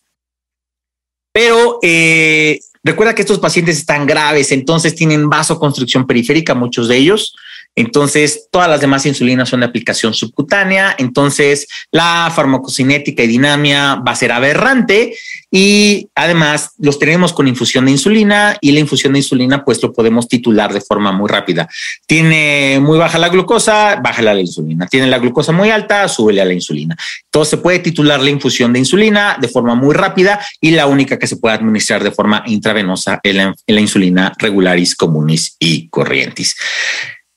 Pero 1.34 1.80
eh, 1.82 2.60
recuerda 2.84 3.16
que 3.16 3.24
estos 3.24 3.40
pacientes 3.40 3.78
están 3.78 4.06
graves, 4.06 4.52
entonces 4.54 4.96
tienen 4.96 5.28
vasoconstricción 5.28 6.08
periférica, 6.08 6.54
muchos 6.54 6.88
de 6.88 6.98
ellos. 6.98 7.36
Entonces, 7.76 8.48
todas 8.52 8.70
las 8.70 8.82
demás 8.82 9.06
insulinas 9.06 9.50
son 9.50 9.62
de 9.62 9.66
aplicación 9.66 10.14
subcutánea. 10.14 10.96
Entonces, 11.00 11.68
la 11.92 12.32
farmacocinética 12.34 13.24
y 13.24 13.28
dinamia 13.28 13.96
va 13.96 14.12
a 14.12 14.16
ser 14.16 14.32
aberrante 14.32 15.16
y 15.56 16.10
además 16.16 16.72
los 16.80 16.98
tenemos 16.98 17.32
con 17.32 17.48
infusión 17.48 17.86
de 17.86 17.92
insulina 17.92 18.58
y 18.60 18.72
la 18.72 18.80
infusión 18.80 19.14
de 19.14 19.20
insulina, 19.20 19.64
pues 19.64 19.84
lo 19.84 19.94
podemos 19.94 20.28
titular 20.28 20.74
de 20.74 20.82
forma 20.82 21.12
muy 21.12 21.30
rápida. 21.30 21.70
Tiene 22.08 22.80
muy 22.82 22.98
baja 22.98 23.20
la 23.20 23.30
glucosa, 23.30 23.98
baja 24.02 24.24
la 24.24 24.34
insulina. 24.40 24.88
Tiene 24.88 25.06
la 25.06 25.20
glucosa 25.20 25.52
muy 25.52 25.70
alta, 25.70 26.08
súbele 26.08 26.42
a 26.42 26.46
la 26.46 26.54
insulina. 26.54 26.98
Entonces, 27.26 27.52
se 27.52 27.58
puede 27.58 27.78
titular 27.78 28.20
la 28.20 28.32
infusión 28.32 28.74
de 28.74 28.80
insulina 28.80 29.38
de 29.40 29.48
forma 29.48 29.76
muy 29.76 29.94
rápida 29.94 30.44
y 30.60 30.72
la 30.72 30.88
única 30.88 31.20
que 31.20 31.28
se 31.28 31.38
puede 31.38 31.54
administrar 31.54 32.04
de 32.04 32.10
forma 32.10 32.42
intravenosa 32.48 33.20
es 33.22 33.36
la, 33.36 33.54
la 33.68 33.80
insulina 33.80 34.34
regularis 34.40 34.96
comunis 34.96 35.56
y 35.60 35.88
corrientis. 35.90 36.56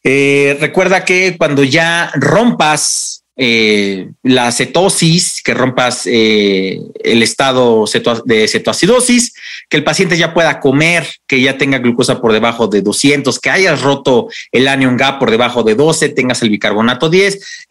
Eh, 0.02 0.56
recuerda 0.58 1.04
que 1.04 1.36
cuando 1.36 1.64
ya 1.64 2.10
rompas 2.14 3.25
eh, 3.36 4.10
la 4.22 4.50
cetosis, 4.50 5.42
que 5.42 5.54
rompas 5.54 6.06
eh, 6.06 6.80
el 7.04 7.22
estado 7.22 7.84
de 8.24 8.48
cetoacidosis, 8.48 9.34
que 9.68 9.76
el 9.76 9.84
paciente 9.84 10.16
ya 10.16 10.34
pueda 10.34 10.60
comer, 10.60 11.06
que 11.26 11.40
ya 11.40 11.58
tenga 11.58 11.78
glucosa 11.78 12.20
por 12.20 12.32
debajo 12.32 12.66
de 12.66 12.82
200, 12.82 13.38
que 13.38 13.50
hayas 13.50 13.82
roto 13.82 14.28
el 14.52 14.68
anion 14.68 14.96
gap 14.96 15.18
por 15.18 15.30
debajo 15.30 15.62
de 15.62 15.74
12, 15.74 16.10
tengas 16.10 16.42
el 16.42 16.50
bicarbonato 16.50 17.10
10 17.10 17.66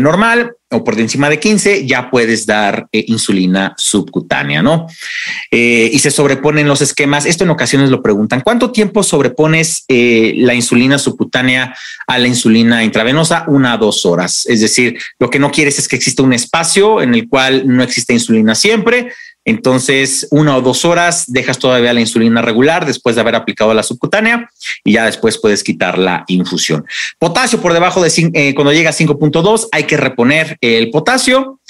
normal, 0.00 0.56
o 0.72 0.84
por 0.84 0.98
encima 0.98 1.28
de 1.28 1.40
15, 1.40 1.84
ya 1.86 2.10
puedes 2.10 2.46
dar 2.46 2.86
eh, 2.92 3.04
insulina 3.08 3.74
subcutánea, 3.76 4.62
¿no? 4.62 4.86
Eh, 5.50 5.90
y 5.92 5.98
se 5.98 6.12
sobreponen 6.12 6.68
los 6.68 6.80
esquemas. 6.80 7.26
Esto 7.26 7.44
en 7.44 7.50
ocasiones 7.50 7.90
lo 7.90 8.02
preguntan. 8.02 8.40
¿Cuánto 8.40 8.70
tiempo 8.70 9.02
sobrepones 9.02 9.84
eh, 9.88 10.34
la 10.36 10.54
insulina 10.54 10.98
subcutánea 10.98 11.74
a 12.06 12.18
la 12.18 12.28
insulina 12.28 12.84
intravenosa? 12.84 13.44
Una 13.48 13.72
a 13.72 13.78
dos 13.78 14.06
horas. 14.06 14.46
Es 14.46 14.60
decir, 14.60 14.98
lo 15.18 15.28
que 15.28 15.40
no 15.40 15.50
quieres 15.50 15.78
es 15.80 15.88
que 15.88 15.96
exista 15.96 16.22
un 16.22 16.32
espacio 16.32 17.02
en 17.02 17.14
el 17.14 17.28
cual 17.28 17.66
no 17.66 17.82
existe 17.82 18.12
insulina 18.12 18.54
siempre 18.54 19.12
entonces, 19.50 20.26
una 20.30 20.56
o 20.56 20.62
dos 20.62 20.84
horas 20.84 21.24
dejas 21.26 21.58
todavía 21.58 21.92
la 21.92 22.00
insulina 22.00 22.40
regular 22.40 22.86
después 22.86 23.14
de 23.14 23.20
haber 23.20 23.34
aplicado 23.34 23.74
la 23.74 23.82
subcutánea 23.82 24.48
y 24.84 24.92
ya 24.92 25.04
después 25.04 25.38
puedes 25.38 25.62
quitar 25.62 25.98
la 25.98 26.24
infusión. 26.28 26.86
Potasio 27.18 27.60
por 27.60 27.72
debajo 27.72 28.02
de 28.02 28.10
eh, 28.34 28.54
cuando 28.54 28.72
llega 28.72 28.90
a 28.90 28.94
5.2 28.94 29.68
hay 29.72 29.84
que 29.84 29.96
reponer 29.96 30.56
el 30.60 30.90
potasio 30.90 31.60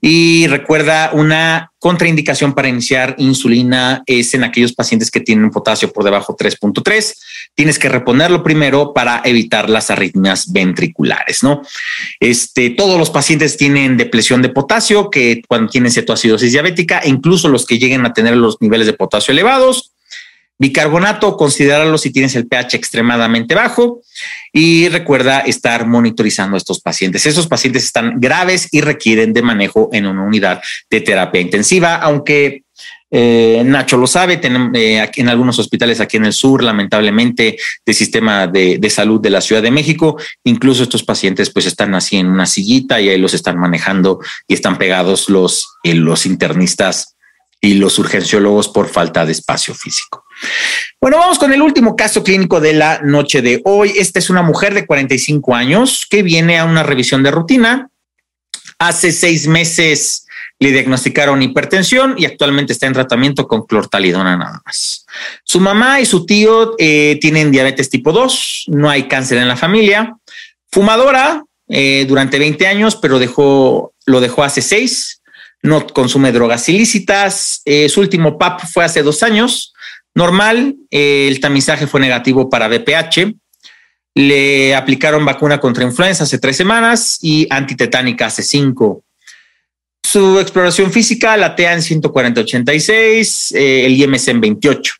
y 0.00 0.46
recuerda, 0.46 1.10
una 1.12 1.72
contraindicación 1.80 2.54
para 2.54 2.68
iniciar 2.68 3.16
insulina 3.18 4.02
es 4.06 4.32
en 4.34 4.44
aquellos 4.44 4.72
pacientes 4.72 5.10
que 5.10 5.20
tienen 5.20 5.50
potasio 5.50 5.92
por 5.92 6.04
debajo 6.04 6.36
3.3. 6.36 7.14
Tienes 7.54 7.78
que 7.80 7.88
reponerlo 7.88 8.44
primero 8.44 8.92
para 8.94 9.22
evitar 9.24 9.68
las 9.68 9.90
arritmias 9.90 10.52
ventriculares, 10.52 11.42
¿no? 11.42 11.62
Este, 12.20 12.70
todos 12.70 12.96
los 12.98 13.10
pacientes 13.10 13.56
tienen 13.56 13.96
depresión 13.96 14.40
de 14.40 14.50
potasio, 14.50 15.10
que 15.10 15.42
cuando 15.48 15.70
tienen 15.70 15.90
cetoacidosis 15.90 16.52
diabética, 16.52 17.00
e 17.00 17.08
incluso 17.08 17.48
los 17.48 17.66
que 17.66 17.78
lleguen 17.78 18.06
a 18.06 18.12
tener 18.12 18.36
los 18.36 18.60
niveles 18.60 18.86
de 18.86 18.92
potasio 18.92 19.32
elevados, 19.32 19.92
Bicarbonato, 20.58 21.36
considéralo 21.36 21.96
si 21.98 22.10
tienes 22.10 22.34
el 22.34 22.48
pH 22.48 22.76
extremadamente 22.76 23.54
bajo 23.54 24.02
y 24.52 24.88
recuerda 24.88 25.40
estar 25.40 25.86
monitorizando 25.86 26.56
a 26.56 26.58
estos 26.58 26.80
pacientes. 26.80 27.26
Esos 27.26 27.46
pacientes 27.46 27.84
están 27.84 28.20
graves 28.20 28.68
y 28.72 28.80
requieren 28.80 29.32
de 29.32 29.42
manejo 29.42 29.88
en 29.92 30.06
una 30.06 30.22
unidad 30.22 30.60
de 30.90 31.00
terapia 31.00 31.40
intensiva, 31.40 31.94
aunque 31.96 32.62
eh, 33.10 33.62
Nacho 33.64 33.96
lo 33.96 34.06
sabe, 34.06 34.40
eh, 34.74 35.10
en 35.16 35.28
algunos 35.28 35.58
hospitales 35.58 36.00
aquí 36.00 36.16
en 36.16 36.26
el 36.26 36.32
sur, 36.32 36.62
lamentablemente, 36.62 37.56
del 37.86 37.94
sistema 37.94 38.46
de, 38.46 38.90
salud 38.90 39.20
de 39.20 39.30
la 39.30 39.40
Ciudad 39.40 39.62
de 39.62 39.70
México, 39.70 40.18
incluso 40.44 40.82
estos 40.82 41.04
pacientes 41.04 41.50
pues 41.50 41.66
están 41.66 41.94
así 41.94 42.16
en 42.16 42.26
una 42.26 42.46
sillita 42.46 43.00
y 43.00 43.08
ahí 43.08 43.18
los 43.18 43.34
están 43.34 43.58
manejando 43.58 44.20
y 44.46 44.54
están 44.54 44.76
pegados 44.76 45.28
los, 45.28 45.68
eh, 45.84 45.94
los 45.94 46.26
internistas 46.26 47.16
y 47.60 47.74
los 47.74 47.98
urgenciólogos 47.98 48.68
por 48.68 48.88
falta 48.88 49.26
de 49.26 49.32
espacio 49.32 49.74
físico. 49.74 50.24
Bueno, 51.00 51.18
vamos 51.18 51.38
con 51.38 51.52
el 51.52 51.62
último 51.62 51.96
caso 51.96 52.22
clínico 52.22 52.60
de 52.60 52.72
la 52.72 53.00
noche 53.02 53.42
de 53.42 53.60
hoy. 53.64 53.92
Esta 53.96 54.18
es 54.18 54.30
una 54.30 54.42
mujer 54.42 54.74
de 54.74 54.86
45 54.86 55.54
años 55.54 56.06
que 56.08 56.22
viene 56.22 56.58
a 56.58 56.64
una 56.64 56.82
revisión 56.82 57.22
de 57.22 57.30
rutina. 57.30 57.90
Hace 58.78 59.10
seis 59.10 59.48
meses 59.48 60.26
le 60.60 60.72
diagnosticaron 60.72 61.42
hipertensión 61.42 62.14
y 62.18 62.24
actualmente 62.24 62.72
está 62.72 62.86
en 62.86 62.92
tratamiento 62.92 63.46
con 63.46 63.64
clortalidona 63.66 64.36
nada 64.36 64.60
más. 64.64 65.06
Su 65.44 65.60
mamá 65.60 66.00
y 66.00 66.06
su 66.06 66.26
tío 66.26 66.74
eh, 66.78 67.18
tienen 67.20 67.52
diabetes 67.52 67.90
tipo 67.90 68.12
2, 68.12 68.64
no 68.68 68.90
hay 68.90 69.04
cáncer 69.04 69.38
en 69.38 69.48
la 69.48 69.56
familia. 69.56 70.16
Fumadora 70.70 71.44
eh, 71.68 72.06
durante 72.08 72.38
20 72.38 72.66
años, 72.66 72.96
pero 72.96 73.18
dejó, 73.18 73.94
lo 74.06 74.20
dejó 74.20 74.42
hace 74.42 74.62
seis. 74.62 75.17
No 75.62 75.86
consume 75.86 76.32
drogas 76.32 76.68
ilícitas. 76.68 77.62
Eh, 77.64 77.88
su 77.88 78.00
último 78.00 78.38
PAP 78.38 78.62
fue 78.66 78.84
hace 78.84 79.02
dos 79.02 79.22
años 79.22 79.74
normal, 80.14 80.74
el 80.90 81.38
tamizaje 81.40 81.86
fue 81.86 82.00
negativo 82.00 82.50
para 82.50 82.66
BPH, 82.66 83.34
le 84.14 84.74
aplicaron 84.74 85.24
vacuna 85.24 85.60
contra 85.60 85.84
influenza 85.84 86.24
hace 86.24 86.38
tres 86.38 86.56
semanas 86.56 87.18
y 87.22 87.46
antitetánica 87.50 88.26
hace 88.26 88.42
cinco. 88.42 89.04
Su 90.02 90.40
exploración 90.40 90.90
física, 90.90 91.36
la 91.36 91.54
TEA 91.54 91.74
en 91.74 91.80
140-86, 91.80 93.54
eh, 93.54 93.86
el 93.86 93.92
IMC 93.92 94.28
en 94.28 94.40
28. 94.40 94.94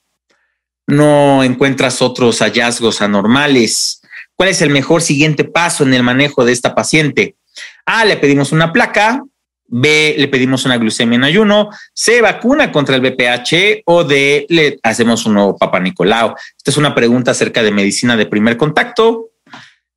No 0.87 1.43
encuentras 1.43 2.01
otros 2.01 2.39
hallazgos 2.39 3.03
anormales. 3.03 4.01
¿Cuál 4.37 4.51
es 4.51 4.63
el 4.63 4.71
mejor 4.71 5.03
siguiente 5.03 5.45
paso 5.45 5.83
en 5.83 5.95
el 5.95 6.05
manejo 6.05 6.45
de 6.45 6.53
esta 6.53 6.75
paciente? 6.75 7.35
Ah, 7.87 8.05
le 8.05 8.19
pedimos 8.19 8.53
una 8.53 8.73
placa, 8.73 9.21
B, 9.69 10.15
le 10.19 10.29
pedimos 10.29 10.65
una 10.65 10.79
glucemia 10.79 11.17
en 11.17 11.25
ayuno, 11.25 11.71
C, 11.93 12.21
vacuna 12.23 12.73
contra 12.73 12.97
el 12.97 13.03
BPH 13.03 13.83
o 13.85 14.03
D, 14.03 14.47
le 14.49 14.79
hacemos 14.83 15.25
un 15.27 15.35
nuevo 15.35 15.57
Papa 15.57 15.79
Nicolau. 15.79 16.35
Esta 16.57 16.71
es 16.71 16.77
una 16.77 16.95
pregunta 16.95 17.31
acerca 17.31 17.63
de 17.63 17.71
medicina 17.71 18.17
de 18.17 18.27
primer 18.27 18.57
contacto. 18.57 19.31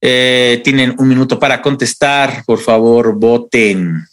Eh, 0.02 0.62
tienen 0.64 0.96
un 0.98 1.08
minuto 1.08 1.40
para 1.40 1.62
contestar. 1.62 2.44
Por 2.46 2.60
favor, 2.60 3.16
voten. 3.18 4.06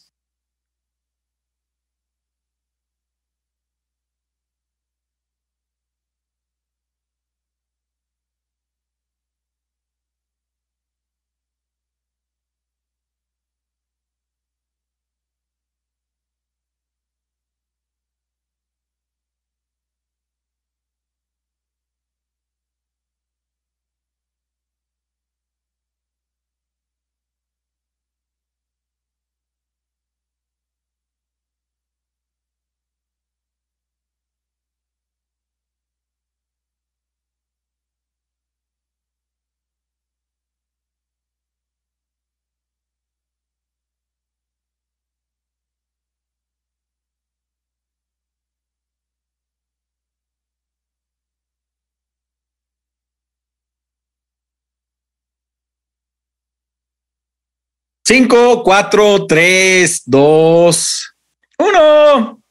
5, 58.08 58.62
4, 58.62 59.26
3, 59.26 60.02
2, 60.06 61.14
1. 61.58 62.42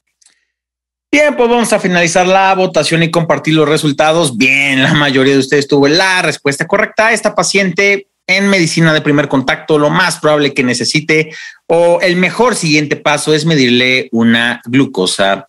Bien, 1.12 1.36
pues 1.36 1.50
vamos 1.50 1.74
a 1.74 1.80
finalizar 1.80 2.28
la 2.28 2.54
votación 2.54 3.02
y 3.02 3.10
compartir 3.10 3.56
los 3.56 3.68
resultados. 3.68 4.38
Bien, 4.38 4.84
la 4.84 4.94
mayoría 4.94 5.34
de 5.34 5.40
ustedes 5.40 5.68
tuvo 5.68 5.88
la 5.88 6.22
respuesta 6.22 6.68
correcta. 6.68 7.12
Esta 7.12 7.34
paciente 7.34 8.08
en 8.28 8.48
medicina 8.50 8.94
de 8.94 9.02
primer 9.02 9.28
contacto, 9.28 9.80
lo 9.80 9.90
más 9.90 10.20
probable 10.20 10.54
que 10.54 10.64
necesite 10.64 11.34
o 11.66 12.02
el 12.02 12.18
mejor 12.18 12.54
siguiente 12.54 12.96
paso 12.96 13.34
es 13.34 13.44
medirle 13.48 14.10
una 14.12 14.62
glucosa 14.64 15.48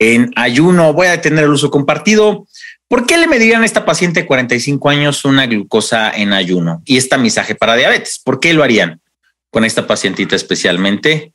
en 0.00 0.32
ayuno. 0.34 0.92
Voy 0.92 1.06
a 1.06 1.12
detener 1.12 1.44
el 1.44 1.50
uso 1.50 1.70
compartido. 1.70 2.48
¿Por 2.88 3.06
qué 3.06 3.18
le 3.18 3.28
medirían 3.28 3.62
a 3.62 3.66
esta 3.66 3.84
paciente 3.84 4.22
de 4.22 4.26
45 4.26 4.88
años 4.88 5.24
una 5.26 5.46
glucosa 5.46 6.10
en 6.10 6.32
ayuno 6.32 6.82
y 6.86 6.96
esta 6.96 7.18
misaje 7.18 7.54
para 7.54 7.76
diabetes? 7.76 8.18
¿Por 8.18 8.40
qué 8.40 8.54
lo 8.54 8.64
harían 8.64 9.02
con 9.50 9.64
esta 9.64 9.86
pacientita 9.86 10.34
especialmente? 10.34 11.34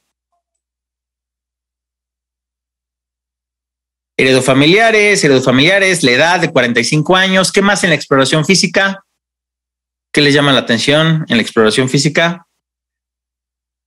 Heredofamiliares, 4.17 5.23
heredofamiliares, 5.23 6.03
la 6.03 6.11
edad 6.11 6.39
de 6.39 6.51
45 6.51 7.15
años. 7.15 7.51
¿Qué 7.51 7.61
más 7.61 7.83
en 7.83 7.91
la 7.91 7.95
exploración 7.95 8.45
física? 8.45 9.03
¿Qué 10.11 10.21
les 10.21 10.33
llama 10.33 10.53
la 10.53 10.59
atención 10.59 11.25
en 11.29 11.37
la 11.37 11.43
exploración 11.43 11.87
física? 11.87 12.47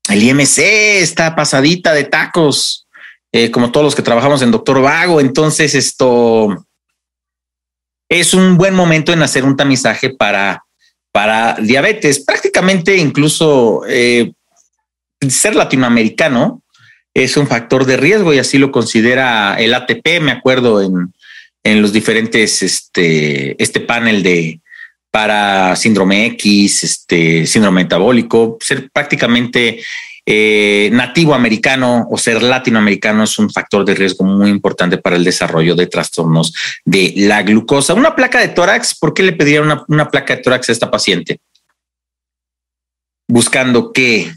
El 0.08 0.22
IMC 0.22 0.58
está 0.58 1.34
pasadita 1.34 1.92
de 1.92 2.04
tacos, 2.04 2.86
eh, 3.32 3.50
como 3.50 3.72
todos 3.72 3.84
los 3.84 3.94
que 3.96 4.02
trabajamos 4.02 4.42
en 4.42 4.52
Doctor 4.52 4.82
Vago. 4.82 5.20
Entonces, 5.20 5.74
esto 5.74 6.65
es 8.08 8.34
un 8.34 8.56
buen 8.56 8.74
momento 8.74 9.12
en 9.12 9.22
hacer 9.22 9.44
un 9.44 9.56
tamizaje 9.56 10.10
para, 10.10 10.64
para 11.12 11.54
diabetes. 11.54 12.20
Prácticamente, 12.20 12.96
incluso 12.96 13.82
eh, 13.88 14.32
ser 15.28 15.56
latinoamericano 15.56 16.62
es 17.14 17.36
un 17.36 17.46
factor 17.46 17.86
de 17.86 17.96
riesgo 17.96 18.34
y 18.34 18.38
así 18.38 18.58
lo 18.58 18.70
considera 18.70 19.56
el 19.58 19.74
ATP. 19.74 20.20
Me 20.20 20.32
acuerdo 20.32 20.82
en, 20.82 21.12
en 21.64 21.82
los 21.82 21.92
diferentes, 21.92 22.62
este, 22.62 23.60
este 23.62 23.80
panel 23.80 24.22
de 24.22 24.60
para 25.10 25.74
síndrome 25.76 26.26
X, 26.26 26.84
este 26.84 27.46
síndrome 27.46 27.84
metabólico, 27.84 28.58
ser 28.60 28.90
prácticamente 28.90 29.82
eh, 30.26 30.90
nativo 30.92 31.34
americano 31.34 32.08
o 32.10 32.18
ser 32.18 32.42
latinoamericano 32.42 33.22
es 33.22 33.38
un 33.38 33.48
factor 33.48 33.84
de 33.84 33.94
riesgo 33.94 34.24
muy 34.24 34.50
importante 34.50 34.98
para 34.98 35.14
el 35.14 35.22
desarrollo 35.22 35.76
de 35.76 35.86
trastornos 35.86 36.52
de 36.84 37.14
la 37.16 37.42
glucosa. 37.42 37.94
Una 37.94 38.16
placa 38.16 38.40
de 38.40 38.48
tórax, 38.48 38.98
¿por 38.98 39.14
qué 39.14 39.22
le 39.22 39.32
pedirían 39.32 39.64
una, 39.64 39.84
una 39.86 40.08
placa 40.10 40.34
de 40.34 40.42
tórax 40.42 40.68
a 40.68 40.72
esta 40.72 40.90
paciente? 40.90 41.38
Buscando 43.28 43.92
qué 43.92 44.32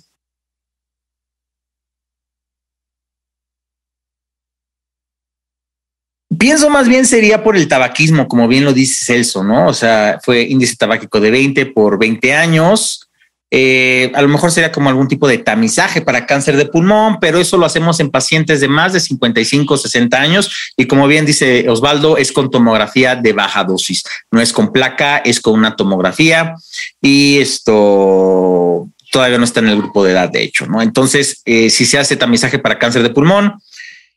Pienso 6.38 6.70
más 6.70 6.88
bien 6.88 7.06
sería 7.06 7.44
por 7.44 7.58
el 7.58 7.68
tabaquismo, 7.68 8.28
como 8.28 8.48
bien 8.48 8.64
lo 8.64 8.72
dice 8.72 9.04
Celso, 9.04 9.44
¿no? 9.44 9.68
O 9.68 9.74
sea, 9.74 10.20
fue 10.24 10.44
índice 10.44 10.78
tabáquico 10.78 11.20
de 11.20 11.32
20 11.32 11.66
por 11.66 12.00
20 12.00 12.34
años. 12.34 13.09
Eh, 13.52 14.12
a 14.14 14.22
lo 14.22 14.28
mejor 14.28 14.52
sería 14.52 14.72
como 14.72 14.90
algún 14.90 15.08
tipo 15.08 15.28
de 15.28 15.40
tamizaje 15.40 16.02
para 16.02 16.26
cáncer 16.26 16.56
de 16.56 16.66
pulmón, 16.66 17.18
pero 17.20 17.40
eso 17.40 17.58
lo 17.58 17.66
hacemos 17.66 18.00
en 18.00 18.12
pacientes 18.12 18.62
de 18.62 18.68
más 18.68 18.94
de 18.94 19.00
55, 19.00 19.78
60 19.78 20.20
años. 20.20 20.72
Y 20.78 20.86
como 20.86 21.08
bien 21.08 21.26
dice 21.26 21.68
Osvaldo, 21.70 22.18
es 22.18 22.32
con 22.32 22.52
tomografía 22.52 23.16
de 23.16 23.34
baja 23.34 23.64
dosis. 23.64 24.04
No 24.32 24.42
es 24.42 24.54
con 24.54 24.72
placa, 24.72 25.18
es 25.18 25.40
con 25.40 25.54
una 25.54 25.76
tomografía. 25.76 26.56
Y 27.02 27.40
esto 27.40 28.88
todavía 29.12 29.40
no 29.40 29.44
está 29.44 29.60
en 29.60 29.70
el 29.70 29.78
grupo 29.78 30.04
de 30.04 30.12
edad, 30.12 30.30
de 30.30 30.44
hecho, 30.44 30.68
¿no? 30.68 30.82
Entonces, 30.82 31.42
eh, 31.46 31.70
si 31.70 31.86
se 31.86 31.98
hace 31.98 32.16
tamizaje 32.16 32.60
para 32.60 32.78
cáncer 32.78 33.02
de 33.02 33.10
pulmón, 33.10 33.56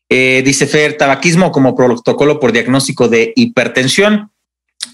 eh, 0.09 0.43
dice 0.45 0.67
Fer, 0.67 0.99
tabaquismo 0.99 1.51
como 1.53 1.75
protocolo 1.75 2.39
por 2.39 2.53
diagnóstico 2.53 3.09
de 3.09 3.33
hipertensión. 3.35 4.31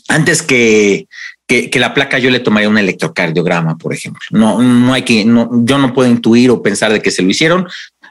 Antes 0.06 0.42
que, 0.42 1.08
que, 1.48 1.70
la 1.80 1.94
placa 1.94 2.18
yo 2.18 2.30
le 2.30 2.40
tomaría 2.40 2.68
un 2.68 2.76
electrocardiograma, 2.76 3.78
por 3.78 3.94
ejemplo. 3.94 4.20
No, 4.30 4.62
no 4.62 4.92
hay 4.92 5.02
que, 5.02 5.24
no, 5.24 5.48
yo 5.64 5.78
no 5.78 5.94
puedo 5.94 6.08
intuir 6.08 6.50
o 6.50 6.62
pensar 6.62 6.92
de 6.92 7.00
que 7.00 7.10
se 7.10 7.22
lo 7.22 7.30
hicieron. 7.30 7.66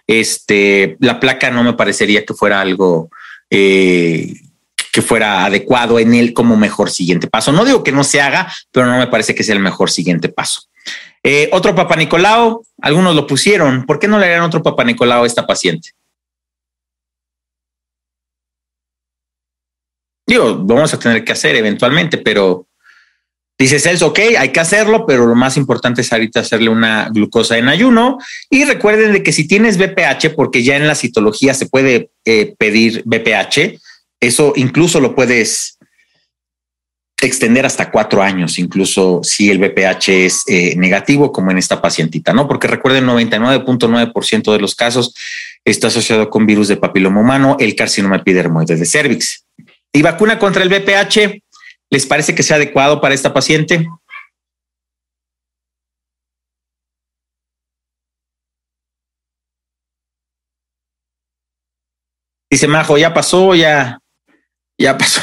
Este, 0.08 0.98
la 1.00 1.20
placa 1.20 1.52
no 1.52 1.64
me 1.64 1.74
parecería 1.74 2.26
que 2.26 2.34
fuera 2.34 2.60
algo 2.60 3.12
eh, 3.52 4.34
que 4.92 5.02
fuera 5.04 5.46
adecuado 5.46 6.00
en 6.00 6.16
él 6.16 6.34
como 6.34 6.58
mejor 6.58 6.90
siguiente 6.90 7.28
paso. 7.28 7.52
No 7.52 7.64
digo 7.64 7.84
que 7.84 7.92
no 7.92 8.04
se 8.04 8.22
haga, 8.22 8.52
pero 8.72 8.88
no 8.88 8.98
me 8.98 9.08
parece 9.08 9.36
que 9.36 9.44
sea 9.44 9.54
el 9.54 9.62
mejor 9.62 9.92
siguiente 9.92 10.30
paso. 10.30 10.64
Eh, 11.22 11.48
otro 11.52 11.76
Papa 11.76 11.96
Nicolau, 11.96 12.66
algunos 12.82 13.16
lo 13.16 13.28
pusieron. 13.28 13.86
¿Por 13.86 14.00
qué 14.00 14.08
no 14.08 14.18
le 14.18 14.26
harían 14.26 14.42
otro 14.42 14.64
Papa 14.64 14.84
Nicolau 14.84 15.24
a 15.24 15.28
esta 15.28 15.46
paciente? 15.46 15.92
Digo, 20.26 20.58
vamos 20.58 20.92
a 20.94 21.00
tener 21.00 21.24
que 21.24 21.34
hacer 21.34 21.56
eventualmente, 21.56 22.18
pero 22.18 22.68
dice 23.58 23.80
Celso, 23.80 24.08
ok, 24.08 24.20
hay 24.38 24.50
que 24.50 24.60
hacerlo, 24.60 25.06
pero 25.06 25.26
lo 25.26 25.36
más 25.36 25.58
importante 25.58 26.02
es 26.02 26.12
ahorita 26.12 26.42
hacerle 26.42 26.70
una 26.70 27.10
glucosa 27.10 27.58
en 27.58 27.68
ayuno. 27.70 28.18
Y 28.50 28.66
recuerden 28.66 29.14
de 29.14 29.24
que 29.24 29.32
si 29.32 29.48
tienes 29.48 29.78
BPH, 29.78 30.36
porque 30.36 30.64
ya 30.64 30.76
en 30.76 30.88
la 30.88 30.96
citología 30.96 31.54
se 31.54 31.66
puede 31.68 32.12
eh, 32.26 32.56
pedir 32.58 33.04
BPH, 33.06 33.80
eso 34.20 34.54
incluso 34.56 35.00
lo 35.00 35.16
puedes 35.16 35.78
extender 37.20 37.66
hasta 37.66 37.90
cuatro 37.90 38.22
años, 38.22 38.60
incluso 38.60 39.22
si 39.24 39.50
el 39.50 39.58
BPH 39.58 40.10
es 40.10 40.44
eh, 40.48 40.76
negativo, 40.76 41.32
como 41.32 41.50
en 41.50 41.58
esta 41.58 41.82
pacientita, 41.82 42.32
¿no? 42.32 42.48
Porque 42.48 42.68
recuerden, 42.68 43.08
99.9% 43.08 44.52
de 44.52 44.60
los 44.60 44.76
casos 44.76 45.16
está 45.66 45.88
asociado 45.88 46.30
con 46.30 46.46
virus 46.46 46.68
de 46.68 46.78
papiloma 46.78 47.22
humano, 47.22 47.58
el 47.60 47.76
carcinoma 47.76 48.18
epidermoide 48.18 48.76
de 48.76 48.86
cervix. 48.86 49.46
¿Y 49.92 50.04
vacuna 50.04 50.38
contra 50.38 50.62
el 50.62 50.70
VPH 50.70 51.42
les 51.90 52.06
parece 52.06 52.36
que 52.36 52.44
sea 52.44 52.58
adecuado 52.58 53.02
para 53.02 53.14
esta 53.16 53.34
paciente? 53.34 53.88
Dice 62.50 62.68
Majo, 62.68 62.98
ya 62.98 63.14
pasó, 63.14 63.56
ya, 63.56 64.00
ya 64.78 64.98
pasó 64.98 65.22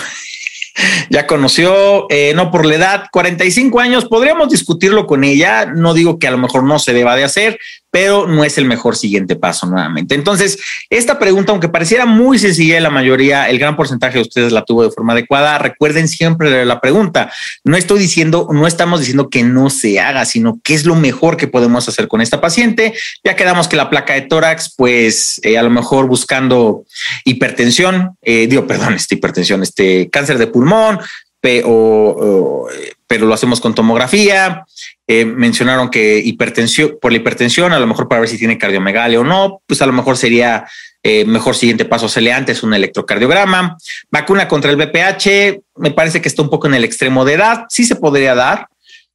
ya 1.11 1.27
conoció, 1.27 2.07
eh, 2.11 2.33
no 2.35 2.51
por 2.51 2.67
la 2.67 2.75
edad, 2.75 3.07
45 3.13 3.81
años, 3.81 4.05
podríamos 4.05 4.51
discutirlo 4.51 5.07
con 5.07 5.25
ella, 5.25 5.67
no 5.67 5.95
digo 5.95 6.19
que 6.19 6.27
a 6.27 6.31
lo 6.31 6.39
mejor 6.39 6.65
no 6.65 6.79
se 6.79 6.93
deba 6.93 7.17
de 7.17 7.25
hacer, 7.25 7.59
pero 7.95 8.27
no 8.27 8.43
es 8.43 8.59
el 8.59 8.65
mejor 8.65 8.97
siguiente 8.97 9.37
paso 9.37 9.69
nuevamente. 9.69 10.17
Entonces, 10.17 10.59
esta 10.91 11.21
pregunta, 11.21 11.53
aunque 11.53 11.69
pareciera 11.69 12.07
muy 12.07 12.41
sencilla, 12.41 12.81
la 12.81 12.91
mayoría, 12.91 13.49
el 13.49 13.61
gran 13.61 13.77
porcentaje 13.77 14.17
de 14.17 14.23
ustedes 14.23 14.51
la 14.51 14.65
tuvo 14.65 14.83
de 14.83 14.91
forma 14.91 15.13
adecuada, 15.13 15.59
recuerden 15.59 16.09
siempre 16.09 16.65
la 16.65 16.81
pregunta, 16.81 17.33
no 17.63 17.77
estoy 17.77 18.01
diciendo, 18.01 18.49
no 18.51 18.67
estamos 18.67 18.99
diciendo 18.99 19.31
que 19.31 19.45
no 19.45 19.71
se 19.71 20.01
haga, 20.01 20.25
sino 20.25 20.59
qué 20.65 20.75
es 20.75 20.87
lo 20.87 20.97
mejor 20.97 21.37
que 21.37 21.47
podemos 21.47 21.89
hacer 21.89 22.09
con 22.09 22.21
esta 22.21 22.41
paciente. 22.41 22.95
Ya 23.23 23.37
quedamos 23.37 23.69
que 23.69 23.77
la 23.77 23.89
placa 23.89 24.15
de 24.15 24.23
tórax, 24.23 24.75
pues 24.77 25.41
eh, 25.45 25.57
a 25.57 25.63
lo 25.63 25.71
mejor 25.71 26.09
buscando 26.09 26.87
hipertensión, 27.25 28.17
eh, 28.23 28.49
perdón, 28.67 28.95
este 28.95 29.15
hipertensión, 29.15 29.63
este 29.63 30.11
cáncer 30.11 30.39
de 30.39 30.49
pulmón, 30.49 30.99
pero 31.41 33.27
lo 33.27 33.35
hacemos 33.35 33.61
con 33.61 33.73
tomografía. 33.73 34.65
Eh, 35.07 35.25
mencionaron 35.25 35.91
que 35.91 36.19
hipertensión, 36.19 36.99
por 37.01 37.13
la 37.13 37.19
hipertensión, 37.19 37.73
a 37.73 37.79
lo 37.79 37.87
mejor 37.87 38.09
para 38.09 38.21
ver 38.21 38.29
si 38.29 38.39
tiene 38.39 38.57
cardiomegalia 38.57 39.21
o 39.21 39.25
no, 39.25 39.61
pues 39.67 39.83
a 39.83 39.87
lo 39.87 39.93
mejor 39.93 40.17
sería 40.17 40.67
eh, 41.03 41.27
mejor 41.27 41.55
siguiente 41.55 41.85
paso 41.85 42.07
hacerle 42.07 42.33
antes 42.33 42.63
un 42.63 42.73
electrocardiograma. 42.73 43.77
Vacuna 44.11 44.49
contra 44.49 44.71
el 44.71 44.79
VPH, 44.79 45.61
me 45.77 45.91
parece 45.91 46.23
que 46.23 46.29
está 46.29 46.41
un 46.41 46.49
poco 46.49 46.67
en 46.67 46.75
el 46.75 46.85
extremo 46.85 47.27
de 47.27 47.35
edad, 47.35 47.67
sí 47.69 47.85
se 47.85 47.97
podría 47.97 48.35
dar, 48.35 48.69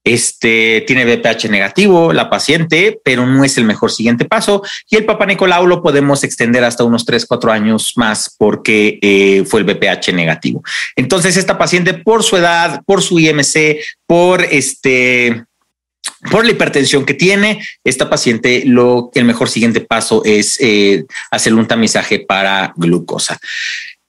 este 0.04 0.82
tiene 0.88 1.04
BPH 1.06 1.50
negativo 1.50 2.14
la 2.14 2.30
paciente, 2.30 3.00
pero 3.04 3.26
no 3.26 3.44
es 3.44 3.58
el 3.58 3.66
mejor 3.66 3.92
siguiente 3.92 4.26
paso. 4.26 4.64
Y 4.90 4.96
el 4.96 5.06
Papa 5.06 5.26
Nicolau 5.26 5.68
lo 5.68 5.84
podemos 5.84 6.24
extender 6.24 6.64
hasta 6.64 6.84
unos 6.84 7.06
3, 7.06 7.26
4 7.26 7.52
años 7.52 7.94
más 7.96 8.34
porque 8.38 8.98
eh, 9.02 9.44
fue 9.46 9.60
el 9.60 9.66
BPH 9.66 10.14
negativo. 10.14 10.64
Entonces, 10.96 11.38
esta 11.38 11.58
paciente, 11.58 11.94
por 11.94 12.24
su 12.24 12.38
edad, 12.38 12.82
por 12.86 13.02
su 13.02 13.20
IMC, 13.20 13.78
por 14.08 14.44
este 14.44 15.46
por 16.32 16.46
la 16.46 16.52
hipertensión 16.52 17.06
que 17.06 17.14
tiene, 17.14 17.64
esta 17.84 18.10
paciente, 18.10 18.64
lo 18.66 19.12
el 19.14 19.26
mejor 19.26 19.50
siguiente 19.50 19.82
paso 19.82 20.24
es 20.26 20.58
eh, 20.60 21.06
hacerle 21.32 21.60
un 21.60 21.68
tamizaje 21.68 22.20
para 22.20 22.74
glucosa. 22.76 23.40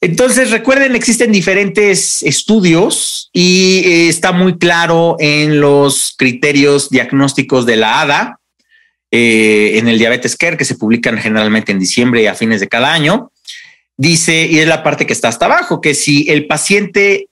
Entonces, 0.03 0.51
recuerden, 0.51 0.97
existen 0.97 1.31
diferentes 1.31 2.23
estudios 2.23 3.29
y 3.33 3.83
eh, 3.85 4.09
está 4.09 4.33
muy 4.33 4.57
claro 4.57 5.17
en 5.19 5.61
los 5.61 6.15
criterios 6.17 6.89
diagnósticos 6.89 7.67
de 7.67 7.77
la 7.77 8.01
ADA, 8.01 8.41
eh, 9.11 9.73
en 9.75 9.89
el 9.89 9.99
Diabetes 9.99 10.37
Care, 10.37 10.57
que 10.57 10.65
se 10.65 10.77
publican 10.77 11.19
generalmente 11.19 11.73
en 11.73 11.79
diciembre 11.79 12.23
y 12.23 12.27
a 12.27 12.35
fines 12.35 12.61
de 12.61 12.69
cada 12.69 12.93
año. 12.93 13.31
Dice, 13.97 14.47
y 14.47 14.59
es 14.59 14.67
la 14.67 14.83
parte 14.83 15.05
que 15.05 15.13
está 15.13 15.29
hasta 15.29 15.45
abajo, 15.45 15.83
que 15.83 15.95
si 15.95 16.31
el 16.31 16.47
paciente 16.47 17.29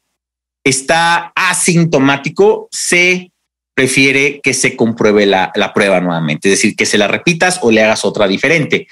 está 0.62 1.32
asintomático, 1.34 2.68
se 2.70 3.32
prefiere 3.78 4.40
que 4.42 4.54
se 4.54 4.74
compruebe 4.74 5.24
la, 5.24 5.52
prueba 5.72 6.00
nuevamente, 6.00 6.48
es 6.48 6.54
decir, 6.54 6.74
que 6.74 6.84
se 6.84 6.98
la 6.98 7.06
repitas 7.06 7.60
o 7.62 7.70
le 7.70 7.80
hagas 7.80 8.04
otra 8.04 8.26
diferente. 8.26 8.88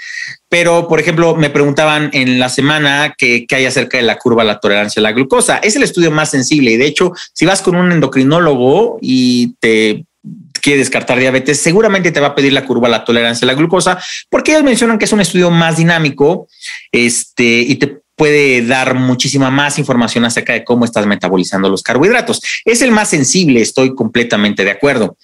Pero, 0.49 0.87
por 0.87 1.01
ejemplo, 1.01 1.35
me 1.35 1.51
preguntaban 1.51 2.09
en 2.13 2.39
la 2.39 2.49
semana 2.49 3.13
qué 3.19 3.45
hay 3.51 3.65
acerca 3.65 3.97
de 3.97 4.05
la 4.05 4.17
curva 4.17 4.45
la 4.45 4.61
tolerancia 4.61 5.01
a 5.01 5.03
la 5.03 5.11
glucosa. 5.11 5.59
Es 5.59 5.75
el 5.75 5.83
estudio 5.83 6.13
más 6.13 6.31
sensible 6.31 6.71
y 6.71 6.77
de 6.77 6.87
hecho, 6.87 7.11
si 7.33 7.45
vas 7.45 7.63
con 7.63 7.75
un 7.75 7.91
endocrinólogo 7.91 8.99
y 9.03 9.57
te 9.59 10.05
quiere 10.63 10.79
descartar 10.79 11.19
diabetes, 11.19 11.61
seguramente 11.61 12.13
te 12.13 12.21
va 12.21 12.29
a 12.29 12.35
pedir 12.37 12.53
la 12.53 12.65
curva 12.65 12.89
la 12.89 13.05
tolerancia 13.05 13.45
a 13.45 13.49
la 13.49 13.55
glucosa, 13.55 13.99
porque 14.31 14.53
ellos 14.53 14.63
mencionan 14.63 15.01
que 15.01 15.07
es 15.07 15.13
un 15.13 15.21
estudio 15.21 15.51
más 15.51 15.79
dinámico 15.79 16.47
este, 16.93 17.59
y 17.59 17.75
te 17.75 18.03
puede 18.17 18.63
dar 18.63 18.95
muchísima 18.95 19.51
más 19.51 19.79
información 19.79 20.25
acerca 20.25 20.55
de 20.55 20.65
cómo 20.65 20.85
estás 20.85 21.07
metabolizando 21.07 21.69
los 21.69 21.83
carbohidratos. 21.83 22.41
Es 22.65 22.83
el 22.83 22.91
más 22.91 23.11
sensible, 23.11 23.61
estoy 23.61 23.95
completamente 23.95 24.65
de 24.65 24.71
acuerdo. 24.71 25.17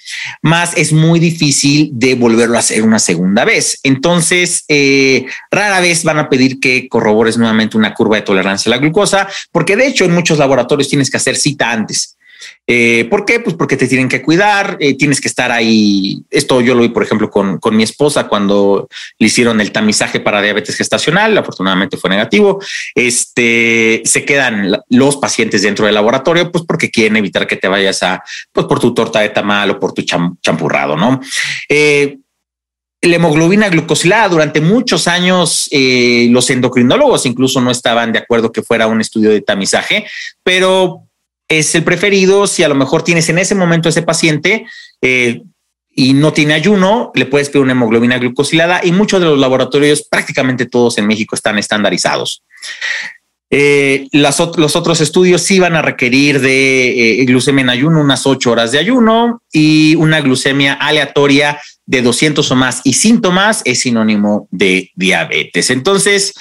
Más 0.42 0.76
es 0.76 0.92
muy 0.92 1.18
difícil 1.18 1.90
de 1.92 2.14
volverlo 2.14 2.56
a 2.56 2.60
hacer 2.60 2.82
una 2.82 2.98
segunda 2.98 3.44
vez. 3.44 3.80
Entonces, 3.82 4.64
eh, 4.68 5.24
rara 5.50 5.80
vez 5.80 6.04
van 6.04 6.18
a 6.18 6.28
pedir 6.28 6.60
que 6.60 6.88
corrobores 6.88 7.38
nuevamente 7.38 7.76
una 7.76 7.94
curva 7.94 8.16
de 8.16 8.22
tolerancia 8.22 8.70
a 8.70 8.76
la 8.76 8.80
glucosa, 8.80 9.26
porque 9.50 9.76
de 9.76 9.86
hecho 9.86 10.04
en 10.04 10.14
muchos 10.14 10.38
laboratorios 10.38 10.88
tienes 10.88 11.10
que 11.10 11.16
hacer 11.16 11.36
cita 11.36 11.72
antes. 11.72 12.16
Eh, 12.66 13.06
¿Por 13.10 13.24
qué? 13.24 13.40
Pues 13.40 13.56
porque 13.56 13.76
te 13.76 13.88
tienen 13.88 14.08
que 14.08 14.22
cuidar, 14.22 14.76
eh, 14.78 14.96
tienes 14.96 15.20
que 15.20 15.26
estar 15.26 15.50
ahí. 15.50 16.22
Esto 16.30 16.60
yo 16.60 16.74
lo 16.74 16.82
vi, 16.82 16.90
por 16.90 17.02
ejemplo, 17.02 17.28
con, 17.28 17.58
con, 17.58 17.76
mi 17.76 17.82
esposa 17.82 18.28
cuando 18.28 18.88
le 19.18 19.26
hicieron 19.26 19.60
el 19.60 19.72
tamizaje 19.72 20.20
para 20.20 20.40
diabetes 20.40 20.76
gestacional, 20.76 21.36
afortunadamente 21.36 21.96
fue 21.96 22.10
negativo. 22.10 22.62
Este 22.94 24.02
se 24.04 24.24
quedan 24.24 24.80
los 24.90 25.16
pacientes 25.16 25.62
dentro 25.62 25.86
del 25.86 25.96
laboratorio, 25.96 26.52
pues 26.52 26.64
porque 26.64 26.90
quieren 26.90 27.16
evitar 27.16 27.48
que 27.48 27.56
te 27.56 27.66
vayas 27.66 28.02
a, 28.04 28.22
pues 28.52 28.66
por 28.66 28.78
tu 28.78 28.94
torta 28.94 29.20
de 29.20 29.30
tamal 29.30 29.70
o 29.70 29.80
por 29.80 29.92
tu 29.92 30.02
champurrado, 30.02 30.96
¿no? 30.96 31.20
Eh, 31.68 32.18
la 33.04 33.16
hemoglobina 33.16 33.68
glucosilada 33.68 34.28
durante 34.28 34.60
muchos 34.60 35.08
años 35.08 35.68
los 35.72 36.50
endocrinólogos 36.50 37.26
incluso 37.26 37.60
no 37.60 37.72
estaban 37.72 38.12
de 38.12 38.20
acuerdo 38.20 38.52
que 38.52 38.62
fuera 38.62 38.86
un 38.86 39.00
estudio 39.00 39.30
de 39.30 39.40
tamizaje, 39.40 40.06
pero 40.44 41.08
es 41.58 41.74
el 41.74 41.84
preferido. 41.84 42.46
Si 42.46 42.62
a 42.62 42.68
lo 42.68 42.74
mejor 42.74 43.02
tienes 43.02 43.28
en 43.28 43.38
ese 43.38 43.54
momento 43.54 43.88
ese 43.88 44.02
paciente 44.02 44.66
eh, 45.00 45.42
y 45.94 46.14
no 46.14 46.32
tiene 46.32 46.54
ayuno, 46.54 47.10
le 47.14 47.26
puedes 47.26 47.48
pedir 47.48 47.62
una 47.62 47.72
hemoglobina 47.72 48.18
glucosilada 48.18 48.80
y 48.82 48.92
muchos 48.92 49.20
de 49.20 49.26
los 49.26 49.38
laboratorios, 49.38 50.06
prácticamente 50.08 50.66
todos 50.66 50.98
en 50.98 51.06
México, 51.06 51.34
están 51.34 51.58
estandarizados. 51.58 52.42
Eh, 53.50 54.08
los 54.12 54.76
otros 54.76 55.02
estudios 55.02 55.42
sí 55.42 55.60
van 55.60 55.76
a 55.76 55.82
requerir 55.82 56.40
de 56.40 57.20
eh, 57.20 57.24
glucemia 57.26 57.60
en 57.60 57.68
ayuno, 57.68 58.00
unas 58.00 58.26
ocho 58.26 58.52
horas 58.52 58.72
de 58.72 58.78
ayuno 58.78 59.42
y 59.52 59.94
una 59.96 60.22
glucemia 60.22 60.72
aleatoria 60.72 61.60
de 61.84 62.00
200 62.00 62.50
o 62.50 62.56
más 62.56 62.80
y 62.84 62.94
síntomas 62.94 63.60
es 63.66 63.80
sinónimo 63.80 64.48
de 64.50 64.90
diabetes. 64.94 65.68
Entonces, 65.68 66.32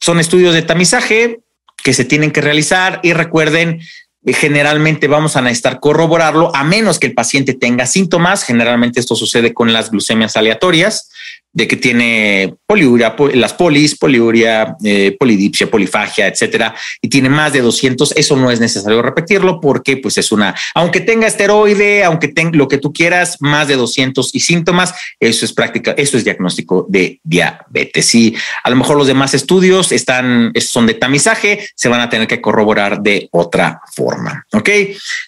son 0.00 0.18
estudios 0.18 0.54
de 0.54 0.62
tamizaje 0.62 1.38
que 1.82 1.92
se 1.92 2.04
tienen 2.04 2.30
que 2.30 2.40
realizar 2.40 3.00
y 3.02 3.12
recuerden 3.12 3.80
generalmente 4.26 5.08
vamos 5.08 5.36
a 5.36 5.40
necesitar 5.40 5.80
corroborarlo 5.80 6.54
a 6.54 6.62
menos 6.62 6.98
que 6.98 7.06
el 7.06 7.14
paciente 7.14 7.54
tenga 7.54 7.86
síntomas. 7.86 8.44
Generalmente 8.44 9.00
esto 9.00 9.16
sucede 9.16 9.54
con 9.54 9.72
las 9.72 9.90
glucemias 9.90 10.36
aleatorias 10.36 11.10
de 11.52 11.66
que 11.66 11.76
tiene 11.76 12.54
poliuria, 12.66 13.16
las 13.34 13.54
polis, 13.54 13.98
poliuria, 13.98 14.76
eh, 14.84 15.16
polidipsia, 15.18 15.70
polifagia, 15.70 16.28
etcétera, 16.28 16.74
y 17.02 17.08
tiene 17.08 17.28
más 17.28 17.52
de 17.52 17.60
200, 17.60 18.12
eso 18.16 18.36
no 18.36 18.50
es 18.50 18.60
necesario 18.60 19.02
repetirlo 19.02 19.60
porque 19.60 19.96
pues 19.96 20.18
es 20.18 20.30
una, 20.30 20.54
aunque 20.74 21.00
tenga 21.00 21.26
esteroide, 21.26 22.04
aunque 22.04 22.28
tenga 22.28 22.56
lo 22.56 22.68
que 22.68 22.78
tú 22.78 22.92
quieras, 22.92 23.36
más 23.40 23.68
de 23.68 23.76
200 23.76 24.34
y 24.34 24.40
síntomas, 24.40 24.94
eso 25.18 25.44
es 25.44 25.52
práctica, 25.52 25.92
eso 25.96 26.16
es 26.16 26.24
diagnóstico 26.24 26.86
de 26.88 27.20
diabetes. 27.24 28.14
Y 28.14 28.36
a 28.62 28.70
lo 28.70 28.76
mejor 28.76 28.96
los 28.96 29.06
demás 29.06 29.34
estudios 29.34 29.92
están, 29.92 30.52
son 30.60 30.86
de 30.86 30.94
tamizaje, 30.94 31.66
se 31.74 31.88
van 31.88 32.00
a 32.00 32.08
tener 32.08 32.28
que 32.28 32.40
corroborar 32.40 33.00
de 33.02 33.28
otra 33.32 33.80
forma. 33.94 34.46
Ok. 34.52 34.68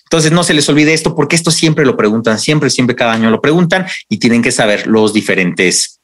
Entonces 0.05 0.31
no 0.31 0.45
se 0.45 0.55
les 0.55 0.69
olvide 0.69 0.93
esto 0.93 1.15
porque 1.15 1.37
esto 1.37 1.51
siempre 1.51 1.85
lo 1.85 1.97
preguntan, 1.97 2.39
siempre, 2.39 2.71
siempre 2.71 2.95
cada 2.95 3.13
año 3.13 3.31
lo 3.31 3.41
preguntan 3.41 3.87
y 4.09 4.19
tienen 4.19 4.43
que 4.43 4.53
saber 4.53 4.87
los 4.87 5.13
diferentes 5.13 6.01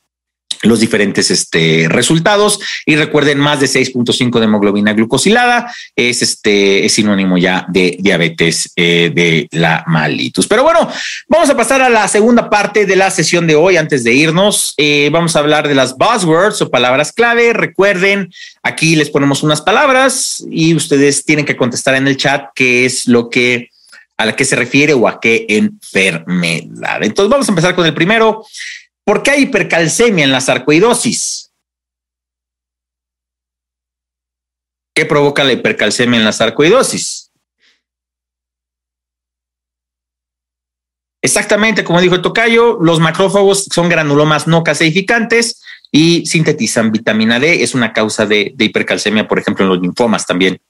los 0.62 0.81
diferentes 0.81 1.31
este, 1.31 1.87
resultados 1.88 2.61
y 2.87 2.97
recuerden 2.97 3.38
más 3.38 3.61
de 3.61 3.66
6.5 3.66 4.38
de 4.38 4.44
hemoglobina 4.44 4.92
glucosilada 4.92 5.73
es 5.94 6.23
este 6.23 6.85
es 6.85 6.92
sinónimo 6.92 7.38
ya 7.38 7.66
de 7.68 7.97
diabetes 7.99 8.73
eh, 8.77 9.11
de 9.14 9.49
la 9.53 9.85
malitus. 9.87 10.47
Pero 10.47 10.62
bueno, 10.62 10.90
vamos 11.29 11.51
a 11.51 11.57
pasar 11.57 11.83
a 11.83 11.88
la 11.88 12.09
segunda 12.09 12.51
parte 12.51 12.87
de 12.87 12.97
la 12.97 13.11
sesión 13.11 13.47
de 13.47 13.55
hoy. 13.55 13.77
Antes 13.77 14.05
de 14.05 14.14
irnos, 14.14 14.75
eh, 14.77 15.11
vamos 15.12 15.37
a 15.37 15.40
hablar 15.40 15.68
de 15.68 15.75
las 15.75 15.97
buzzwords 15.97 16.62
o 16.62 16.71
palabras 16.71 17.12
clave. 17.12 17.53
Recuerden, 17.53 18.33
aquí 18.62 18.97
les 18.97 19.11
ponemos 19.11 19.42
unas 19.42 19.61
palabras 19.61 20.44
y 20.51 20.75
ustedes 20.75 21.25
tienen 21.25 21.44
que 21.44 21.57
contestar 21.57 21.94
en 21.94 22.09
el 22.09 22.16
chat 22.16 22.47
qué 22.55 22.85
es 22.85 23.07
lo 23.07 23.31
que 23.31 23.71
a 24.16 24.27
la 24.27 24.35
que 24.35 24.44
se 24.44 24.57
refiere 24.57 24.94
o 24.94 25.07
a 25.07 25.21
qué 25.21 25.47
enfermedad. 25.49 27.03
Entonces 27.03 27.31
vamos 27.31 27.49
a 27.49 27.53
empezar 27.53 27.75
con 27.75 27.87
el 27.87 27.94
primero. 27.94 28.44
¿Por 29.09 29.23
qué 29.23 29.31
hay 29.31 29.42
hipercalcemia 29.44 30.23
en 30.23 30.33
la 30.33 30.42
sarcoidosis? 30.42 31.51
¿Qué 34.94 35.07
provoca 35.07 35.44
la 35.44 35.53
hipercalcemia 35.53 36.18
en 36.18 36.27
la 36.27 36.33
sarcoidosis? 36.33 37.33
Exactamente, 41.23 41.85
como 41.85 42.03
dijo 42.03 42.21
tocayo, 42.21 42.77
los 42.83 43.01
macrófagos 43.01 43.64
son 43.73 43.88
granulomas 43.88 44.47
no 44.47 44.62
caseificantes 44.62 45.62
y 45.90 46.27
sintetizan 46.27 46.92
vitamina 46.92 47.40
D. 47.40 47.62
Es 47.62 47.75
una 47.75 47.94
causa 47.94 48.27
de, 48.27 48.53
de, 48.57 48.66
hipercalcemia, 48.66 49.27
por 49.27 49.38
ejemplo, 49.38 49.64
en 49.64 49.71
los 49.71 49.81
linfomas 49.81 50.27
también, 50.27 50.61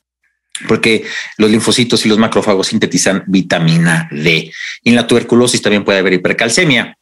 porque 0.69 1.05
los 1.39 1.51
linfocitos 1.51 2.07
y 2.07 2.09
los 2.09 2.19
macrófagos 2.19 2.69
sintetizan 2.69 3.25
vitamina 3.27 4.09
D. 4.13 4.53
Y 4.85 4.91
en 4.91 4.95
la 4.95 5.09
tuberculosis 5.09 5.61
también 5.61 5.85
puede 5.85 5.99
haber 5.99 6.13
hipercalcemia. 6.13 6.97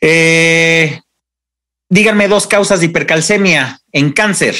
Eh, 0.00 1.00
díganme 1.88 2.28
dos 2.28 2.46
causas 2.46 2.80
de 2.80 2.86
hipercalcemia 2.86 3.80
en 3.92 4.12
cáncer. 4.12 4.56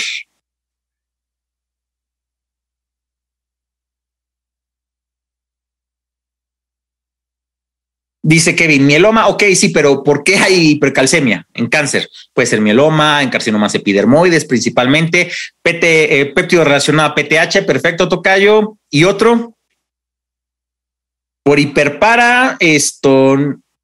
Dice 8.29 8.55
Kevin, 8.55 8.85
mieloma, 8.85 9.29
ok, 9.29 9.45
sí, 9.55 9.71
pero 9.71 10.03
¿por 10.03 10.23
qué 10.23 10.37
hay 10.37 10.73
hipercalcemia 10.73 11.47
en 11.55 11.69
cáncer? 11.69 12.11
Puede 12.35 12.47
ser 12.47 12.61
mieloma, 12.61 13.23
en 13.23 13.31
carcinomas 13.31 13.75
epidermoides 13.75 14.45
principalmente, 14.45 15.31
PT, 15.63 16.21
eh, 16.21 16.27
péptido 16.27 16.63
relacionado 16.63 17.09
a 17.09 17.15
PTH, 17.15 17.65
perfecto, 17.65 18.07
tocayo. 18.07 18.77
¿Y 18.91 19.05
otro? 19.05 19.57
Por 21.43 21.59
hiperpara, 21.59 22.59
esto 22.61 23.39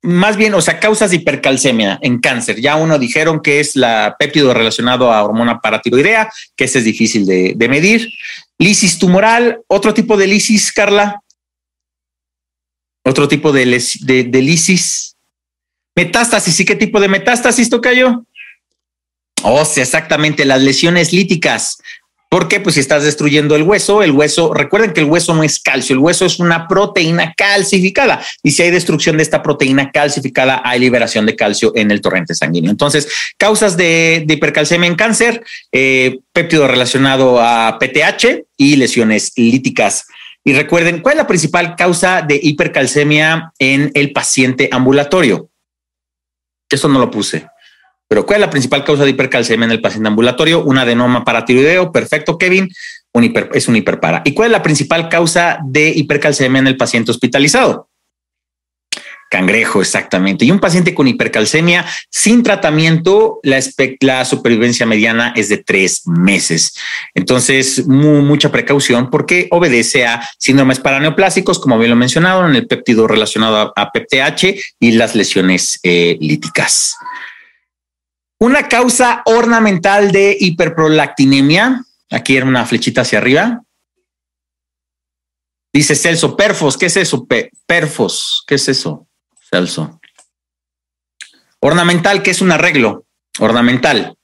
más 0.05 0.37
bien, 0.37 0.53
o 0.53 0.61
sea, 0.61 0.79
causas 0.79 1.11
de 1.11 1.17
hipercalcemia 1.17 1.99
en 2.03 2.19
cáncer. 2.19 2.61
Ya 2.61 2.77
uno 2.77 2.99
dijeron 2.99 3.41
que 3.41 3.59
es 3.59 3.75
la 3.75 4.17
péptido 4.19 4.53
relacionado 4.53 5.11
a 5.11 5.25
hormona 5.25 5.63
paratiroidea, 5.63 6.31
que 6.55 6.65
ese 6.65 6.81
es 6.81 6.85
difícil 6.85 7.25
de, 7.25 7.69
medir. 7.71 8.11
Lisis 8.59 8.99
tumoral, 8.99 9.61
otro 9.67 9.95
tipo 9.95 10.19
de 10.19 10.27
lisis, 10.27 10.73
Carla. 10.73 11.23
Otro 13.03 13.29
tipo 13.29 13.51
de, 13.51 13.65
de, 14.03 14.43
lisis. 14.43 15.17
Metástasis, 15.97 16.61
¿y 16.61 16.67
qué 16.67 16.77
tipo 16.77 17.01
de 17.01 17.09
metástasis 17.09 17.71
toca 17.71 17.95
yo? 17.95 18.27
Oh, 19.43 19.65
sí, 19.65 19.81
exactamente, 19.81 20.45
las 20.45 20.61
lesiones 20.61 21.15
líticas. 21.15 21.79
Porque 22.35 22.59
pues 22.59 22.75
si 22.75 22.81
estás 22.81 23.05
destruyendo 23.05 23.55
el 23.55 23.63
hueso, 23.63 24.03
el 24.03 24.11
hueso, 24.11 24.53
recuerden 24.53 24.93
que 24.93 24.99
el 24.99 25.07
hueso 25.07 25.37
no 25.37 25.45
es 25.45 25.61
calcio, 25.61 25.95
el 25.95 26.01
hueso 26.01 26.27
es 26.27 26.41
una 26.41 26.67
proteína 26.67 27.33
calcificada. 27.33 28.21
Y 28.43 28.51
si 28.51 28.63
hay 28.63 28.73
destrucción 28.73 29.17
de 29.17 29.23
esta 29.23 29.41
proteína 29.41 29.93
calcificada, 29.93 30.61
hay 30.65 30.81
liberación 30.81 31.27
de 31.27 31.37
calcio 31.37 31.71
en 31.77 31.93
el 31.93 32.01
torrente 32.01 32.35
sanguíneo. 32.35 32.73
Entonces, 32.73 33.07
causas 33.39 33.77
de, 33.77 34.27
hipercalcemia 34.29 34.89
en 34.89 34.97
cáncer, 34.97 35.45
eh, 35.71 36.19
péptido 36.33 36.67
relacionado 36.67 37.41
a 37.41 37.79
PTH 37.79 38.43
y 38.57 38.75
lesiones 38.75 39.31
líticas. 39.37 40.09
Y 40.43 40.55
recuerden, 40.55 41.03
¿cuál 41.03 41.13
es 41.13 41.19
la 41.19 41.29
principal 41.29 41.77
causa 41.77 42.21
de 42.21 42.41
hipercalcemia 42.43 43.53
en 43.61 43.93
el 43.95 44.13
paciente 44.13 44.69
ambulatorio? 44.73 45.51
Eso 46.69 46.89
no 46.89 46.99
lo 46.99 47.13
puse. 47.13 47.47
Pero 48.09 48.27
¿cuál 48.27 48.37
es 48.37 48.47
la 48.47 48.51
principal 48.51 48.85
causa 48.85 49.05
de 49.05 49.11
hipercalcemia 49.11 49.65
en 49.65 49.73
el 49.73 49.81
paciente 49.81 50.09
ambulatorio? 50.09 50.63
Un 50.63 50.79
adenoma 50.79 51.25
paratiroideo, 51.25 51.91
perfecto, 51.91 52.39
Kevin, 52.39 52.69
es 53.53 53.69
un 53.69 53.77
hiperpara. 53.77 54.23
¿Y 54.25 54.35
cuál 54.35 54.47
es 54.47 54.53
la 54.53 54.63
principal 54.63 55.09
causa 55.09 55.59
de 55.65 55.89
hipercalcemia 55.89 56.59
en 56.59 56.67
el 56.67 56.77
paciente 56.77 57.11
hospitalizado? 57.11 57.89
Cangrejo, 59.31 59.81
exactamente. 59.81 60.45
Y 60.45 60.53
un 60.53 60.61
paciente 60.61 60.95
con 60.95 61.09
hipercalcemia 61.09 61.85
sin 62.09 62.45
tratamiento, 62.45 63.41
la, 63.43 64.25
supervivencia 64.25 64.87
mediana 64.87 65.33
es 65.35 65.49
de 65.49 65.59
tres 65.59 66.07
meses. 66.07 66.75
Entonces, 67.15 67.85
mucha 67.87 68.53
precaución 68.53 69.11
porque 69.11 69.49
obedece 69.51 70.07
a 70.07 70.23
síndromes 70.39 70.79
paraneoplásicos, 70.79 71.59
como 71.59 71.79
bien 71.79 71.91
lo 71.91 71.97
mencionado, 71.97 72.47
en 72.49 72.55
el 72.55 72.69
péptido 72.69 73.09
relacionado 73.09 73.73
a, 73.75 73.91
PPH 73.91 74.55
y 74.79 74.93
las 74.93 75.17
lesiones 75.17 75.81
eh, 75.83 76.17
líticas. 76.21 76.95
Una 78.39 78.69
causa 78.69 79.23
ornamental 79.25 80.13
de 80.13 80.37
hiperprolactinemia. 80.39 81.85
Aquí 82.11 82.37
era 82.37 82.47
una 82.47 82.67
flechita 82.67 83.03
hacia 83.03 83.19
arriba. 83.19 83.63
Dice 85.73 85.97
Celso, 85.97 86.37
perfos, 86.37 86.77
¿qué 86.77 86.87
es 86.87 86.97
eso? 86.97 87.27
perfos, 87.67 88.45
¿qué 88.47 88.55
es 88.55 88.69
eso? 88.69 89.09
Celso. 89.51 90.01
Ornamental, 91.59 92.23
¿qué 92.23 92.31
es 92.31 92.41
un 92.41 92.53
arreglo? 92.53 93.07
Ornamental. 93.41 94.17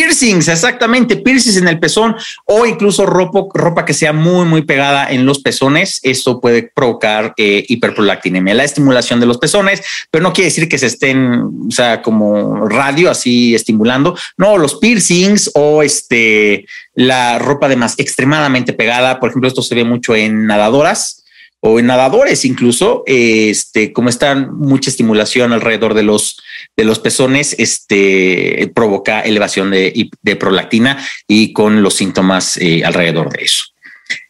Piercings, 0.00 0.48
exactamente, 0.48 1.16
piercings 1.16 1.58
en 1.58 1.68
el 1.68 1.78
pezón 1.78 2.16
o 2.46 2.64
incluso 2.64 3.04
ropa, 3.04 3.42
ropa 3.52 3.84
que 3.84 3.92
sea 3.92 4.14
muy, 4.14 4.46
muy 4.46 4.62
pegada 4.62 5.10
en 5.10 5.26
los 5.26 5.40
pezones. 5.40 6.00
Esto 6.02 6.40
puede 6.40 6.62
provocar 6.74 7.34
eh, 7.36 7.66
hiperprolactinemia, 7.68 8.54
la 8.54 8.64
estimulación 8.64 9.20
de 9.20 9.26
los 9.26 9.36
pezones, 9.36 9.82
pero 10.10 10.22
no 10.22 10.32
quiere 10.32 10.48
decir 10.48 10.70
que 10.70 10.78
se 10.78 10.86
estén, 10.86 11.42
o 11.68 11.70
sea, 11.70 12.00
como 12.00 12.66
radio 12.66 13.10
así 13.10 13.54
estimulando. 13.54 14.16
No, 14.38 14.56
los 14.56 14.76
piercings 14.76 15.50
o 15.52 15.82
este, 15.82 16.64
la 16.94 17.38
ropa 17.38 17.66
además 17.66 17.94
extremadamente 17.98 18.72
pegada. 18.72 19.20
Por 19.20 19.28
ejemplo, 19.28 19.48
esto 19.48 19.60
se 19.60 19.74
ve 19.74 19.84
mucho 19.84 20.16
en 20.16 20.46
nadadoras 20.46 21.19
o 21.60 21.78
en 21.78 21.86
nadadores 21.86 22.44
incluso, 22.46 23.04
este, 23.06 23.92
como 23.92 24.08
está 24.08 24.34
mucha 24.34 24.90
estimulación 24.90 25.52
alrededor 25.52 25.94
de 25.94 26.02
los, 26.02 26.42
de 26.76 26.84
los 26.84 26.98
pezones, 26.98 27.54
este, 27.58 28.72
provoca 28.74 29.20
elevación 29.20 29.70
de, 29.70 30.10
prolactina 30.38 31.06
y 31.28 31.52
con 31.52 31.82
los 31.82 31.94
síntomas 31.94 32.56
eh, 32.56 32.82
alrededor 32.84 33.30
de 33.30 33.44
eso. 33.44 33.64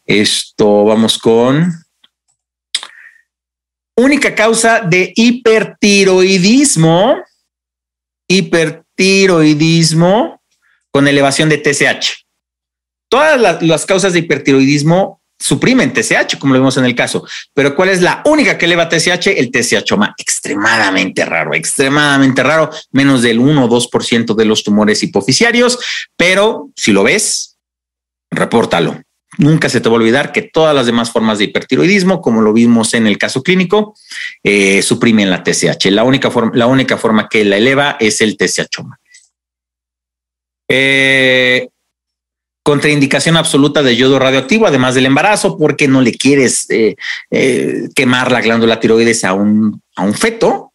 Esto 0.05 0.83
vamos 0.83 1.17
con 1.17 1.71
única 3.95 4.35
causa 4.35 4.81
de 4.81 5.13
hipertiroidismo, 5.15 7.23
hipertiroidismo 8.27 10.41
con 10.91 11.07
elevación 11.07 11.47
de 11.47 11.59
TSH. 11.59 12.25
Todas 13.09 13.61
las 13.61 13.85
causas 13.85 14.11
de 14.13 14.19
hipertiroidismo 14.19 15.20
suprimen 15.41 15.91
TSH, 15.91 16.37
como 16.39 16.53
lo 16.53 16.59
vemos 16.59 16.77
en 16.77 16.85
el 16.85 16.95
caso. 16.95 17.25
Pero 17.53 17.75
¿cuál 17.75 17.89
es 17.89 18.01
la 18.01 18.21
única 18.25 18.57
que 18.57 18.65
eleva 18.65 18.87
TSH? 18.87 19.27
El 19.27 19.51
TSH 19.51 19.93
extremadamente 20.17 21.25
raro, 21.25 21.53
extremadamente 21.53 22.43
raro, 22.43 22.69
menos 22.91 23.21
del 23.21 23.39
1 23.39 23.65
o 23.65 23.69
2% 23.69 24.35
de 24.35 24.45
los 24.45 24.63
tumores 24.63 25.01
hipoficiarios. 25.03 25.79
Pero 26.15 26.69
si 26.75 26.91
lo 26.91 27.03
ves, 27.03 27.57
repórtalo. 28.29 29.01
Nunca 29.37 29.69
se 29.69 29.79
te 29.79 29.87
va 29.87 29.95
a 29.95 29.99
olvidar 29.99 30.31
que 30.33 30.41
todas 30.41 30.75
las 30.75 30.85
demás 30.85 31.11
formas 31.11 31.39
de 31.39 31.45
hipertiroidismo, 31.45 32.21
como 32.21 32.41
lo 32.41 32.51
vimos 32.51 32.93
en 32.93 33.07
el 33.07 33.17
caso 33.17 33.41
clínico, 33.41 33.95
eh, 34.43 34.81
suprimen 34.81 35.29
la 35.29 35.43
TSH. 35.43 35.89
La 35.89 36.03
única, 36.03 36.29
forma, 36.29 36.51
la 36.53 36.67
única 36.67 36.97
forma 36.97 37.29
que 37.29 37.45
la 37.45 37.57
eleva 37.57 37.97
es 37.99 38.21
el 38.21 38.37
TSH. 38.37 38.83
Eh, 40.67 41.69
contraindicación 42.63 43.37
absoluta 43.37 43.81
de 43.81 43.95
yodo 43.95 44.19
radioactivo, 44.19 44.67
además 44.67 44.95
del 44.95 45.07
embarazo, 45.07 45.57
porque 45.57 45.87
no 45.87 46.01
le 46.01 46.13
quieres 46.13 46.69
eh, 46.69 46.95
eh, 47.31 47.89
quemar 47.95 48.31
la 48.31 48.41
glándula 48.41 48.79
tiroides 48.79 49.23
a 49.23 49.33
un, 49.33 49.81
a 49.95 50.03
un 50.03 50.13
feto 50.13 50.70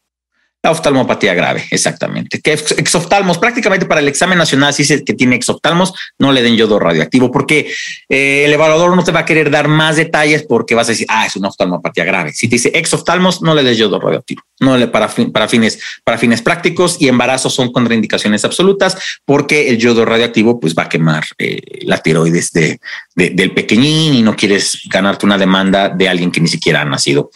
oftalmopatía 0.63 1.35
grave, 1.35 1.65
exactamente. 1.71 2.41
Que 2.41 2.53
exoftalmos, 2.53 3.39
prácticamente 3.39 3.87
para 3.87 4.01
el 4.01 4.09
examen 4.09 4.39
nacional, 4.39 4.75
si 4.75 4.83
dice 4.83 5.05
que 5.05 5.15
tiene 5.15 5.37
exoftalmos, 5.37 5.95
no 6.19 6.33
le 6.33 6.43
den 6.43 6.57
yodo 6.57 6.79
radioactivo, 6.79 7.31
porque 7.31 7.73
eh, 8.09 8.45
el 8.45 8.53
evaluador 8.53 8.95
no 8.97 9.05
te 9.05 9.13
va 9.13 9.21
a 9.21 9.25
querer 9.25 9.51
dar 9.51 9.69
más 9.69 9.97
detalles 9.97 10.45
porque 10.45 10.75
vas 10.75 10.89
a 10.89 10.93
decir, 10.93 11.07
ah, 11.09 11.27
es 11.27 11.37
una 11.37 11.49
oftalmopatía 11.49 12.05
grave. 12.05 12.33
Si 12.33 12.49
te 12.49 12.57
dice 12.57 12.73
exoftalmos, 12.75 13.43
no 13.43 13.55
le 13.55 13.63
des 13.63 13.79
yodo 13.79 14.01
radioactivo. 14.01 14.43
No 14.59 14.77
le 14.79 14.89
para, 14.89 15.09
para 15.33 15.49
fines, 15.49 15.79
para 16.03 16.17
fines 16.17 16.41
prácticos 16.41 16.97
y 16.99 17.09
embarazos 17.09 17.55
son 17.55 17.73
contraindicaciones 17.73 18.45
absolutas 18.45 18.97
porque 19.25 19.69
el 19.69 19.77
yodo 19.77 20.05
radioactivo 20.07 20.59
pues 20.59 20.75
va 20.75 20.85
a 20.85 20.89
quemar 20.89 21.25
eh, 21.39 21.61
la 21.83 21.99
tiroides 21.99 22.53
de, 22.53 22.81
del 23.15 23.53
pequeñín 23.53 24.15
y 24.15 24.23
no 24.23 24.35
quieres 24.35 24.81
ganarte 24.87 25.27
una 25.27 25.37
demanda 25.37 25.91
de 25.91 26.09
alguien 26.09 26.31
que 26.31 26.41
ni 26.41 26.49
siquiera 26.49 26.81
ha 26.81 26.85
nacido. 26.85 27.31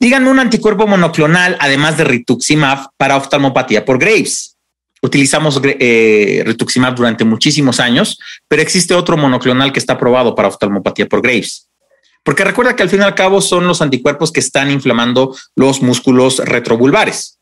Díganme 0.00 0.30
un 0.30 0.38
anticuerpo 0.38 0.86
monoclonal, 0.86 1.58
además 1.60 1.98
de 1.98 2.04
rituximab, 2.04 2.88
para 2.96 3.18
oftalmopatía 3.18 3.84
por 3.84 3.98
Graves. 3.98 4.56
Utilizamos 5.02 5.60
eh, 5.62 6.42
rituximab 6.46 6.94
durante 6.94 7.26
muchísimos 7.26 7.80
años, 7.80 8.18
pero 8.48 8.62
existe 8.62 8.94
otro 8.94 9.18
monoclonal 9.18 9.74
que 9.74 9.78
está 9.78 9.92
aprobado 9.92 10.34
para 10.34 10.48
oftalmopatía 10.48 11.06
por 11.06 11.20
Graves. 11.20 11.68
Porque 12.22 12.44
recuerda 12.44 12.74
que 12.74 12.82
al 12.82 12.88
fin 12.88 13.00
y 13.00 13.02
al 13.02 13.14
cabo 13.14 13.42
son 13.42 13.66
los 13.66 13.82
anticuerpos 13.82 14.32
que 14.32 14.40
están 14.40 14.70
inflamando 14.70 15.36
los 15.54 15.82
músculos 15.82 16.38
retrovulvares. 16.38 17.38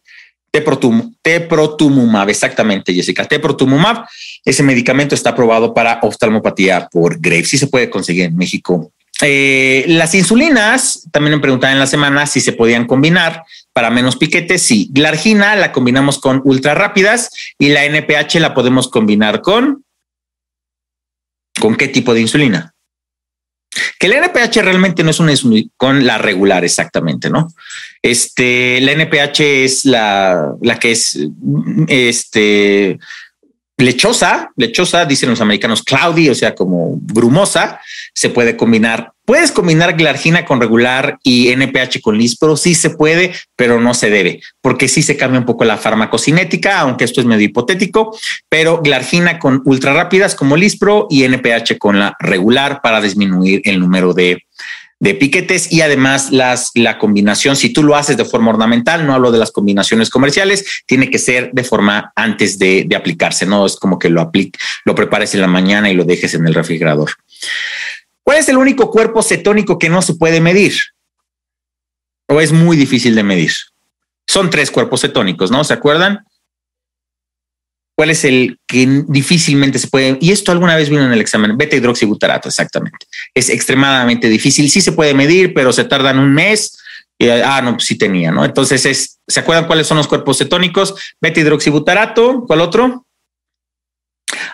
Teprotumumab, 0.50 2.28
exactamente, 2.28 2.92
Jessica. 2.92 3.24
Teprotumumab, 3.24 4.04
ese 4.44 4.64
medicamento 4.64 5.14
está 5.14 5.30
aprobado 5.30 5.72
para 5.72 6.00
oftalmopatía 6.02 6.88
por 6.90 7.20
Graves. 7.20 7.50
Sí 7.50 7.58
se 7.58 7.68
puede 7.68 7.88
conseguir 7.88 8.24
en 8.24 8.36
México 8.36 8.92
eh, 9.22 9.85
las 9.88 10.14
insulinas, 10.14 11.09
también 11.11 11.35
me 11.35 11.40
preguntaban 11.40 11.74
en 11.74 11.81
la 11.81 11.87
semana 11.87 12.26
si 12.26 12.40
se 12.40 12.52
podían 12.52 12.87
combinar 12.87 13.44
para 13.72 13.90
menos 13.90 14.16
piquetes. 14.16 14.62
Sí, 14.62 14.90
la 14.94 15.09
argina 15.09 15.57
la 15.57 15.72
combinamos 15.72 16.20
con 16.20 16.40
ultra 16.44 16.74
rápidas 16.74 17.31
y 17.59 17.70
la 17.70 17.85
NPH 17.85 18.37
la 18.37 18.54
podemos 18.54 18.88
combinar 18.88 19.42
con. 19.42 19.85
¿Con 21.61 21.74
qué 21.74 21.88
tipo 21.88 22.14
de 22.14 22.20
insulina? 22.20 22.74
Que 23.98 24.07
la 24.07 24.18
NPH 24.18 24.62
realmente 24.62 25.02
no 25.02 25.11
es 25.11 25.18
una 25.18 25.33
insulina 25.33 25.68
con 25.76 26.07
la 26.07 26.18
regular 26.18 26.64
exactamente, 26.64 27.28
¿no? 27.28 27.48
Este, 28.00 28.81
la 28.81 28.92
NPH 28.92 29.40
es 29.40 29.85
la, 29.85 30.54
la 30.62 30.78
que 30.78 30.92
es 30.92 31.18
este 31.88 32.98
lechosa, 33.78 34.50
lechosa, 34.57 35.04
dicen 35.07 35.31
los 35.31 35.40
americanos 35.40 35.83
cloudy, 35.83 36.28
o 36.28 36.35
sea, 36.35 36.54
como 36.54 36.98
grumosa, 37.00 37.81
se 38.18 38.31
puede 38.31 38.57
combinar. 38.57 39.12
Puedes 39.24 39.52
combinar 39.52 39.96
glargina 39.96 40.44
con 40.44 40.61
regular 40.61 41.18
y 41.22 41.50
NPH 41.52 42.00
con 42.02 42.18
lispro, 42.18 42.57
sí 42.57 42.74
se 42.74 42.90
puede, 42.90 43.33
pero 43.54 43.81
no 43.81 43.94
se 43.94 44.11
debe, 44.11 44.40
porque 44.61 44.88
sí 44.88 45.02
se 45.02 45.16
cambia 45.16 45.38
un 45.38 45.46
poco 45.46 45.64
la 45.64 45.76
farmacocinética, 45.76 46.81
aunque 46.81 47.04
esto 47.04 47.20
es 47.20 47.28
medio 47.28 47.44
hipotético, 47.44 48.18
pero 48.48 48.83
glargina 48.83 49.38
con 49.38 49.62
ultra 49.66 49.92
rápidas 49.92 50.35
como 50.35 50.57
lispro 50.57 51.07
y 51.09 51.22
NPH 51.22 51.78
con 51.78 52.00
la 52.00 52.16
regular 52.18 52.81
para 52.83 53.00
disminuir 53.00 53.62
el 53.64 53.78
número 53.78 54.14
de 54.14 54.42
de 55.00 55.14
piquetes 55.14 55.70
y 55.70 55.81
además 55.81 56.33
las, 56.33 56.72
la 56.74 56.98
combinación, 56.98 57.54
si 57.54 57.72
tú 57.72 57.85
lo 57.85 57.94
haces 57.94 58.16
de 58.16 58.24
forma 58.24 58.50
ornamental, 58.50 59.07
no 59.07 59.14
hablo 59.14 59.31
de 59.31 59.38
las 59.38 59.52
combinaciones 59.52 60.11
comerciales, 60.11 60.83
tiene 60.87 61.09
que 61.09 61.20
ser 61.20 61.50
de 61.52 61.62
forma 61.62 62.12
antes 62.16 62.59
de, 62.59 62.83
de 62.85 62.96
aplicarse, 62.96 63.46
no 63.46 63.64
es 63.64 63.76
como 63.76 63.96
que 63.96 64.11
lo 64.11 64.20
aplique, 64.20 64.59
lo 64.85 64.96
prepares 64.96 65.35
en 65.35 65.40
la 65.40 65.46
mañana 65.46 65.88
y 65.88 65.94
lo 65.94 66.02
dejes 66.02 66.35
en 66.35 66.48
el 66.48 66.54
refrigerador. 66.54 67.12
¿Cuál 68.28 68.40
es 68.40 68.48
el 68.50 68.58
único 68.58 68.90
cuerpo 68.90 69.22
cetónico 69.22 69.78
que 69.78 69.88
no 69.88 70.02
se 70.02 70.12
puede 70.12 70.38
medir? 70.42 70.74
¿O 72.28 72.42
es 72.42 72.52
muy 72.52 72.76
difícil 72.76 73.14
de 73.14 73.22
medir? 73.22 73.52
Son 74.26 74.50
tres 74.50 74.70
cuerpos 74.70 75.00
cetónicos, 75.00 75.50
¿no? 75.50 75.64
¿Se 75.64 75.72
acuerdan? 75.72 76.26
cuál 77.96 78.10
es 78.10 78.24
el 78.24 78.60
que 78.66 78.86
difícilmente 79.08 79.78
se 79.78 79.88
puede, 79.88 80.18
y 80.20 80.30
esto 80.30 80.52
alguna 80.52 80.76
vez 80.76 80.88
vino 80.90 81.04
en 81.04 81.12
el 81.12 81.20
examen, 81.20 81.56
beta 81.56 81.74
hidroxibutarato, 81.74 82.48
exactamente. 82.48 83.06
Es 83.34 83.48
extremadamente 83.48 84.28
difícil, 84.28 84.70
sí 84.70 84.82
se 84.82 84.92
puede 84.92 85.14
medir, 85.14 85.52
pero 85.54 85.72
se 85.72 85.84
tardan 85.84 86.18
un 86.18 86.32
mes. 86.32 86.78
Y, 87.18 87.28
ah, 87.28 87.60
no, 87.62 87.72
pues 87.72 87.86
sí 87.86 87.96
tenía, 87.96 88.30
¿no? 88.30 88.44
Entonces 88.44 88.84
es, 88.84 89.18
¿se 89.26 89.40
acuerdan 89.40 89.66
cuáles 89.66 89.86
son 89.86 89.96
los 89.96 90.06
cuerpos 90.06 90.38
cetónicos? 90.38 90.94
Beta 91.20 91.40
hidroxibutarato, 91.40 92.44
¿cuál 92.46 92.60
otro? 92.60 93.06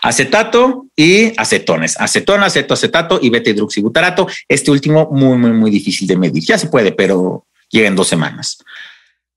Acetato 0.04 0.88
y 0.94 1.32
acetones, 1.40 1.98
acetona, 1.98 2.44
acetato 2.44 3.18
y 3.22 3.30
beta 3.30 3.48
hidroxibutarato. 3.48 4.26
Este 4.46 4.70
último 4.70 5.08
muy, 5.10 5.38
muy, 5.38 5.52
muy 5.52 5.70
difícil 5.70 6.06
de 6.06 6.18
medir. 6.18 6.44
Ya 6.44 6.58
se 6.58 6.68
puede, 6.68 6.92
pero 6.92 7.46
llega 7.70 7.88
en 7.88 7.96
dos 7.96 8.08
semanas. 8.08 8.58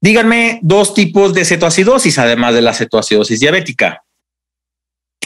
Díganme 0.01 0.59
dos 0.61 0.93
tipos 0.93 1.33
de 1.33 1.45
cetoacidosis, 1.45 2.19
además 2.19 2.53
de 2.53 2.61
la 2.61 2.73
cetoacidosis 2.73 3.39
diabética. 3.39 4.03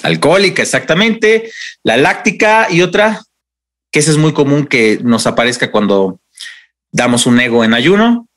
Alcohólica, 0.04 0.62
exactamente, 0.62 1.52
la 1.82 1.98
láctica 1.98 2.68
y 2.70 2.84
otra, 2.84 3.24
que 3.92 4.00
esa 4.00 4.12
es 4.12 4.18
muy 4.18 4.34
común 4.34 4.68
que 4.68 5.00
nos 5.02 5.26
aparezca 5.26 5.72
cuando 5.72 6.20
damos 6.92 7.26
un 7.26 7.40
ego 7.40 7.64
en 7.64 7.74
ayuno. 7.74 8.28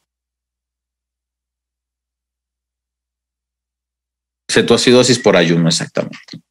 Cetoacidosis 4.51 5.19
por 5.19 5.37
ayuno, 5.37 5.69
exactamente. 5.69 6.44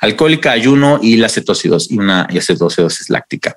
Alcohólica, 0.00 0.52
ayuno 0.52 0.98
y 1.02 1.16
la 1.16 1.28
y 1.28 1.98
una 1.98 2.26
y 2.30 3.12
láctica. 3.12 3.54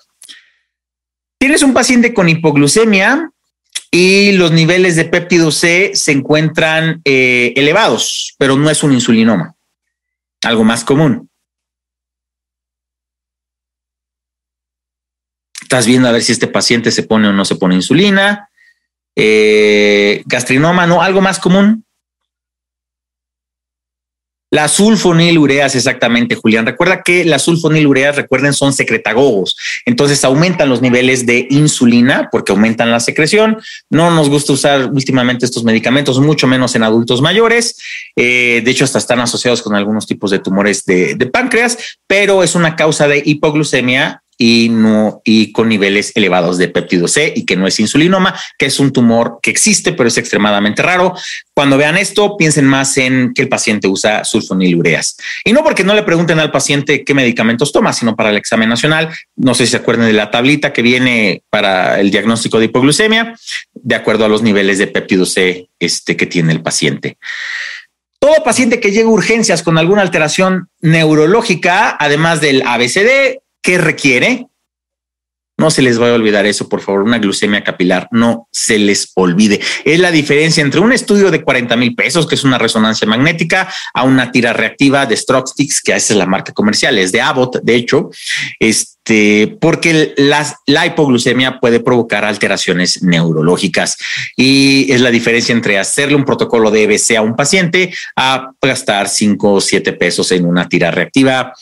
Tienes 1.40 1.64
un 1.64 1.74
paciente 1.74 2.14
con 2.14 2.30
hipoglucemia 2.30 3.32
y 3.92 4.34
los 4.34 4.52
niveles 4.52 4.96
de 4.96 5.06
péptido 5.06 5.52
C 5.52 5.92
se 5.94 6.12
encuentran 6.12 7.02
eh, 7.06 7.54
elevados, 7.56 8.36
pero 8.38 8.56
no 8.56 8.70
es 8.70 8.84
un 8.84 8.94
insulinoma, 8.94 9.56
algo 10.44 10.64
más 10.64 10.84
común. 10.84 11.30
Estás 15.62 15.88
viendo 15.88 16.08
a 16.08 16.12
ver 16.12 16.24
si 16.24 16.32
este 16.32 16.48
paciente 16.48 16.92
se 16.92 17.04
pone 17.04 17.28
o 17.30 17.34
no 17.34 17.46
se 17.46 17.56
pone 17.56 17.76
insulina. 17.76 18.50
Eh, 19.16 20.24
gastrinoma, 20.26 20.86
no, 20.88 21.02
algo 21.02 21.22
más 21.22 21.40
común. 21.40 21.86
La 24.54 24.68
sulfonilureas, 24.68 25.76
exactamente, 25.76 26.36
Julián. 26.36 26.68
Recuerda 26.68 27.02
que 27.02 27.26
las 27.26 27.42
sulfonilureas, 27.42 28.16
recuerden, 28.16 28.54
son 28.54 28.72
secretagogos. 28.72 29.58
Entonces 29.84 30.24
aumentan 30.24 30.70
los 30.70 30.80
niveles 30.80 31.26
de 31.26 31.48
insulina 31.50 32.30
porque 32.32 32.52
aumentan 32.52 32.92
la 32.92 33.00
secreción. 33.00 33.58
No 33.90 34.12
nos 34.12 34.30
gusta 34.30 34.54
usar 34.54 34.92
últimamente 34.92 35.48
estos 35.48 35.64
medicamentos, 35.64 36.20
mucho 36.20 36.46
menos 36.46 36.76
en 36.76 36.84
adultos 36.84 37.20
mayores. 37.20 37.80
Eh, 38.16 38.62
de 38.64 38.70
hecho, 38.70 38.84
hasta 38.84 39.00
están 39.00 39.22
asociados 39.22 39.64
con 39.64 39.76
algunos 39.76 40.06
tipos 40.06 40.30
de 40.30 40.38
tumores 40.38 40.86
de 40.86 41.30
páncreas, 41.34 41.98
pero 42.06 42.44
es 42.44 42.54
una 42.54 42.76
causa 42.76 43.08
de 43.08 43.24
hipoglucemia 43.26 44.23
y 44.38 45.52
con 45.52 45.70
niveles 45.70 46.12
elevados 46.16 46.58
de 46.58 46.68
péptido 46.68 47.08
C 47.08 47.34
y 47.36 47.46
que 47.46 47.56
no 47.56 47.68
es 47.68 47.80
insulinoma, 47.80 48.36
que 48.58 48.66
es 48.66 48.80
un 48.80 48.92
tumor 48.92 49.40
que 49.42 49.52
existe, 49.52 49.94
pero 49.94 50.08
es 50.08 50.18
extremadamente 50.18 50.82
raro. 50.82 51.16
Cuando 51.54 51.78
vean 51.78 51.98
esto, 51.98 52.36
piensen 52.36 52.66
más 52.66 52.98
en 52.98 53.34
que 53.34 53.44
el 53.44 53.50
paciente 53.50 53.88
usa 53.88 54.24
sulfonilureas. 54.24 55.18
Y 55.46 55.54
no 55.54 55.64
porque 55.64 55.84
no 55.84 55.94
le 55.94 56.04
pregunten 56.04 56.40
al 56.40 56.52
paciente 56.52 57.04
qué 57.04 57.14
medicamentos 57.14 57.72
toma, 57.72 57.94
sino 57.94 58.16
para 58.16 58.32
el 58.32 58.38
examen 58.38 58.70
nacional. 58.70 59.10
No 59.36 59.54
sé 59.54 59.66
si 59.66 59.72
se 59.72 59.78
acuerdan 59.78 60.08
de 60.08 60.14
la 60.14 60.32
tablita 60.32 60.74
que 60.74 60.82
viene 60.82 61.44
para 61.50 62.00
el 62.00 62.12
diagnóstico 62.12 62.60
de 62.60 62.66
hipoglucemia, 62.66 63.36
de 63.74 63.96
acuerdo 63.96 64.26
a 64.26 64.30
los 64.30 64.42
niveles 64.42 64.78
de 64.78 64.88
péptido 64.88 65.26
C 65.26 65.70
este, 65.80 66.18
que 66.18 66.26
tiene 66.26 66.54
el 66.54 66.62
paciente. 66.62 67.18
Todo 68.20 68.44
paciente 68.44 68.80
que 68.80 68.92
llegue 68.92 69.04
a 69.04 69.08
urgencias 69.08 69.64
con 69.64 69.78
alguna 69.78 70.02
alteración 70.02 70.70
neurológica, 70.80 71.98
además 72.00 72.40
del 72.40 72.64
ABCD, 72.66 73.43
¿Qué 73.64 73.78
requiere? 73.78 74.48
No 75.56 75.70
se 75.70 75.84
les 75.84 76.00
vaya 76.00 76.12
a 76.12 76.16
olvidar 76.16 76.46
eso, 76.48 76.68
por 76.68 76.82
favor, 76.82 77.04
una 77.04 77.20
glucemia 77.20 77.64
capilar, 77.64 78.08
no 78.12 78.50
se 78.52 78.80
les 78.80 79.12
olvide. 79.16 79.62
Es 79.86 80.00
la 80.00 80.12
diferencia 80.12 80.62
entre 80.62 80.82
un 80.82 80.92
estudio 80.92 81.30
de 81.30 81.44
40 81.44 81.78
mil 81.78 81.96
pesos, 81.96 82.28
que 82.28 82.36
es 82.36 82.44
una 82.44 82.58
resonancia 82.58 83.08
magnética, 83.08 83.72
a 83.94 84.04
una 84.04 84.32
tira 84.32 84.52
reactiva 84.52 85.06
de 85.06 85.16
Stroxtix, 85.16 85.82
que 85.82 85.96
esa 85.96 86.14
es 86.14 86.18
la 86.18 86.26
marca 86.26 86.52
comercial, 86.54 86.98
es 86.98 87.12
de 87.12 87.22
Abbott, 87.22 87.62
de 87.62 87.76
hecho, 87.76 88.10
este, 88.60 89.56
porque 89.62 90.16
la 90.18 90.86
hipoglucemia 90.86 91.60
puede 91.60 91.80
provocar 91.80 92.26
alteraciones 92.26 93.04
neurológicas 93.04 93.96
y 94.36 94.92
es 94.92 95.02
la 95.02 95.12
diferencia 95.12 95.54
entre 95.54 95.78
hacerle 95.78 96.16
un 96.16 96.26
protocolo 96.26 96.72
de 96.72 96.84
EBC 96.84 97.16
a 97.16 97.22
un 97.22 97.36
paciente 97.36 97.94
a 98.16 98.52
gastar 98.62 99.08
5 99.08 99.54
o 99.54 99.62
7 99.62 99.94
pesos 99.94 100.32
en 100.32 100.46
una 100.46 100.68
tira 100.68 100.90
reactiva 100.90 101.54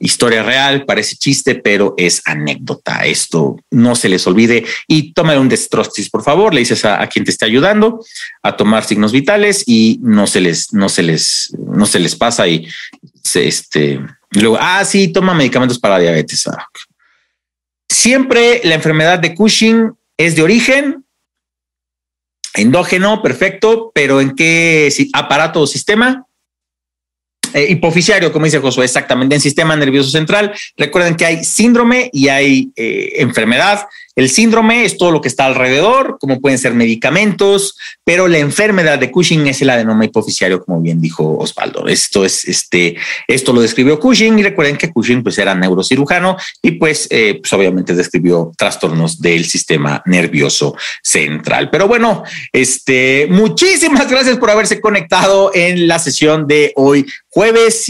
historia 0.00 0.42
real, 0.42 0.84
parece 0.86 1.14
chiste, 1.14 1.54
pero 1.54 1.94
es 1.96 2.22
anécdota. 2.24 3.04
Esto 3.04 3.56
no 3.70 3.94
se 3.94 4.08
les 4.08 4.26
olvide 4.26 4.64
y 4.88 5.12
tómale 5.12 5.38
un 5.38 5.48
destrostis, 5.48 6.10
por 6.10 6.24
favor. 6.24 6.52
Le 6.52 6.60
dices 6.60 6.84
a, 6.84 7.06
quien 7.06 7.24
te 7.24 7.30
está 7.30 7.46
ayudando 7.46 8.04
a 8.42 8.56
tomar 8.56 8.84
signos 8.84 9.12
vitales 9.12 9.62
y 9.66 10.00
no 10.02 10.26
se 10.26 10.40
les, 10.40 10.72
no 10.72 10.88
se 10.88 11.02
les, 11.02 11.54
no 11.58 11.86
se 11.86 12.00
les 12.00 12.16
pasa 12.16 12.48
y 12.48 12.66
se, 13.22 13.46
este, 13.46 14.00
luego, 14.30 14.56
ah, 14.58 14.84
sí, 14.84 15.08
toma 15.08 15.34
medicamentos 15.34 15.78
para 15.78 15.98
diabetes. 15.98 16.46
Ah, 16.48 16.66
Siempre 17.88 18.62
la 18.64 18.76
enfermedad 18.76 19.18
de 19.18 19.34
Cushing 19.34 19.92
es 20.16 20.34
de 20.34 20.42
origen 20.42 21.04
endógeno, 22.54 23.22
perfecto, 23.22 23.92
pero 23.94 24.20
¿en 24.20 24.34
qué 24.34 24.92
aparato 25.12 25.60
o 25.60 25.66
sistema? 25.66 26.26
Eh, 27.54 27.66
hipoficiario, 27.70 28.32
como 28.32 28.44
dice 28.44 28.58
Josué, 28.58 28.84
exactamente, 28.84 29.34
en 29.34 29.40
sistema 29.40 29.76
nervioso 29.76 30.10
central. 30.10 30.52
Recuerden 30.76 31.16
que 31.16 31.26
hay 31.26 31.44
síndrome 31.44 32.10
y 32.12 32.28
hay 32.28 32.70
eh, 32.76 33.14
enfermedad. 33.16 33.86
El 34.20 34.28
síndrome 34.28 34.84
es 34.84 34.98
todo 34.98 35.12
lo 35.12 35.22
que 35.22 35.28
está 35.28 35.46
alrededor, 35.46 36.18
como 36.20 36.42
pueden 36.42 36.58
ser 36.58 36.74
medicamentos, 36.74 37.78
pero 38.04 38.28
la 38.28 38.36
enfermedad 38.36 38.98
de 38.98 39.10
Cushing 39.10 39.46
es 39.46 39.62
el 39.62 39.70
adenoma 39.70 40.04
hipoficiario, 40.04 40.62
como 40.62 40.78
bien 40.82 41.00
dijo 41.00 41.38
Osvaldo. 41.38 41.88
Esto 41.88 42.26
es 42.26 42.44
este, 42.44 42.98
esto 43.26 43.54
lo 43.54 43.62
describió 43.62 43.98
Cushing 43.98 44.38
y 44.38 44.42
recuerden 44.42 44.76
que 44.76 44.92
Cushing 44.92 45.22
pues 45.22 45.38
era 45.38 45.54
neurocirujano 45.54 46.36
y 46.60 46.72
pues, 46.72 47.08
eh, 47.08 47.38
pues 47.40 47.50
obviamente 47.54 47.94
describió 47.94 48.52
trastornos 48.58 49.22
del 49.22 49.46
sistema 49.46 50.02
nervioso 50.04 50.76
central. 51.02 51.70
Pero 51.70 51.88
bueno, 51.88 52.22
este, 52.52 53.26
muchísimas 53.30 54.10
gracias 54.10 54.36
por 54.36 54.50
haberse 54.50 54.82
conectado 54.82 55.50
en 55.54 55.88
la 55.88 55.98
sesión 55.98 56.46
de 56.46 56.74
hoy 56.76 57.06
jueves. 57.30 57.88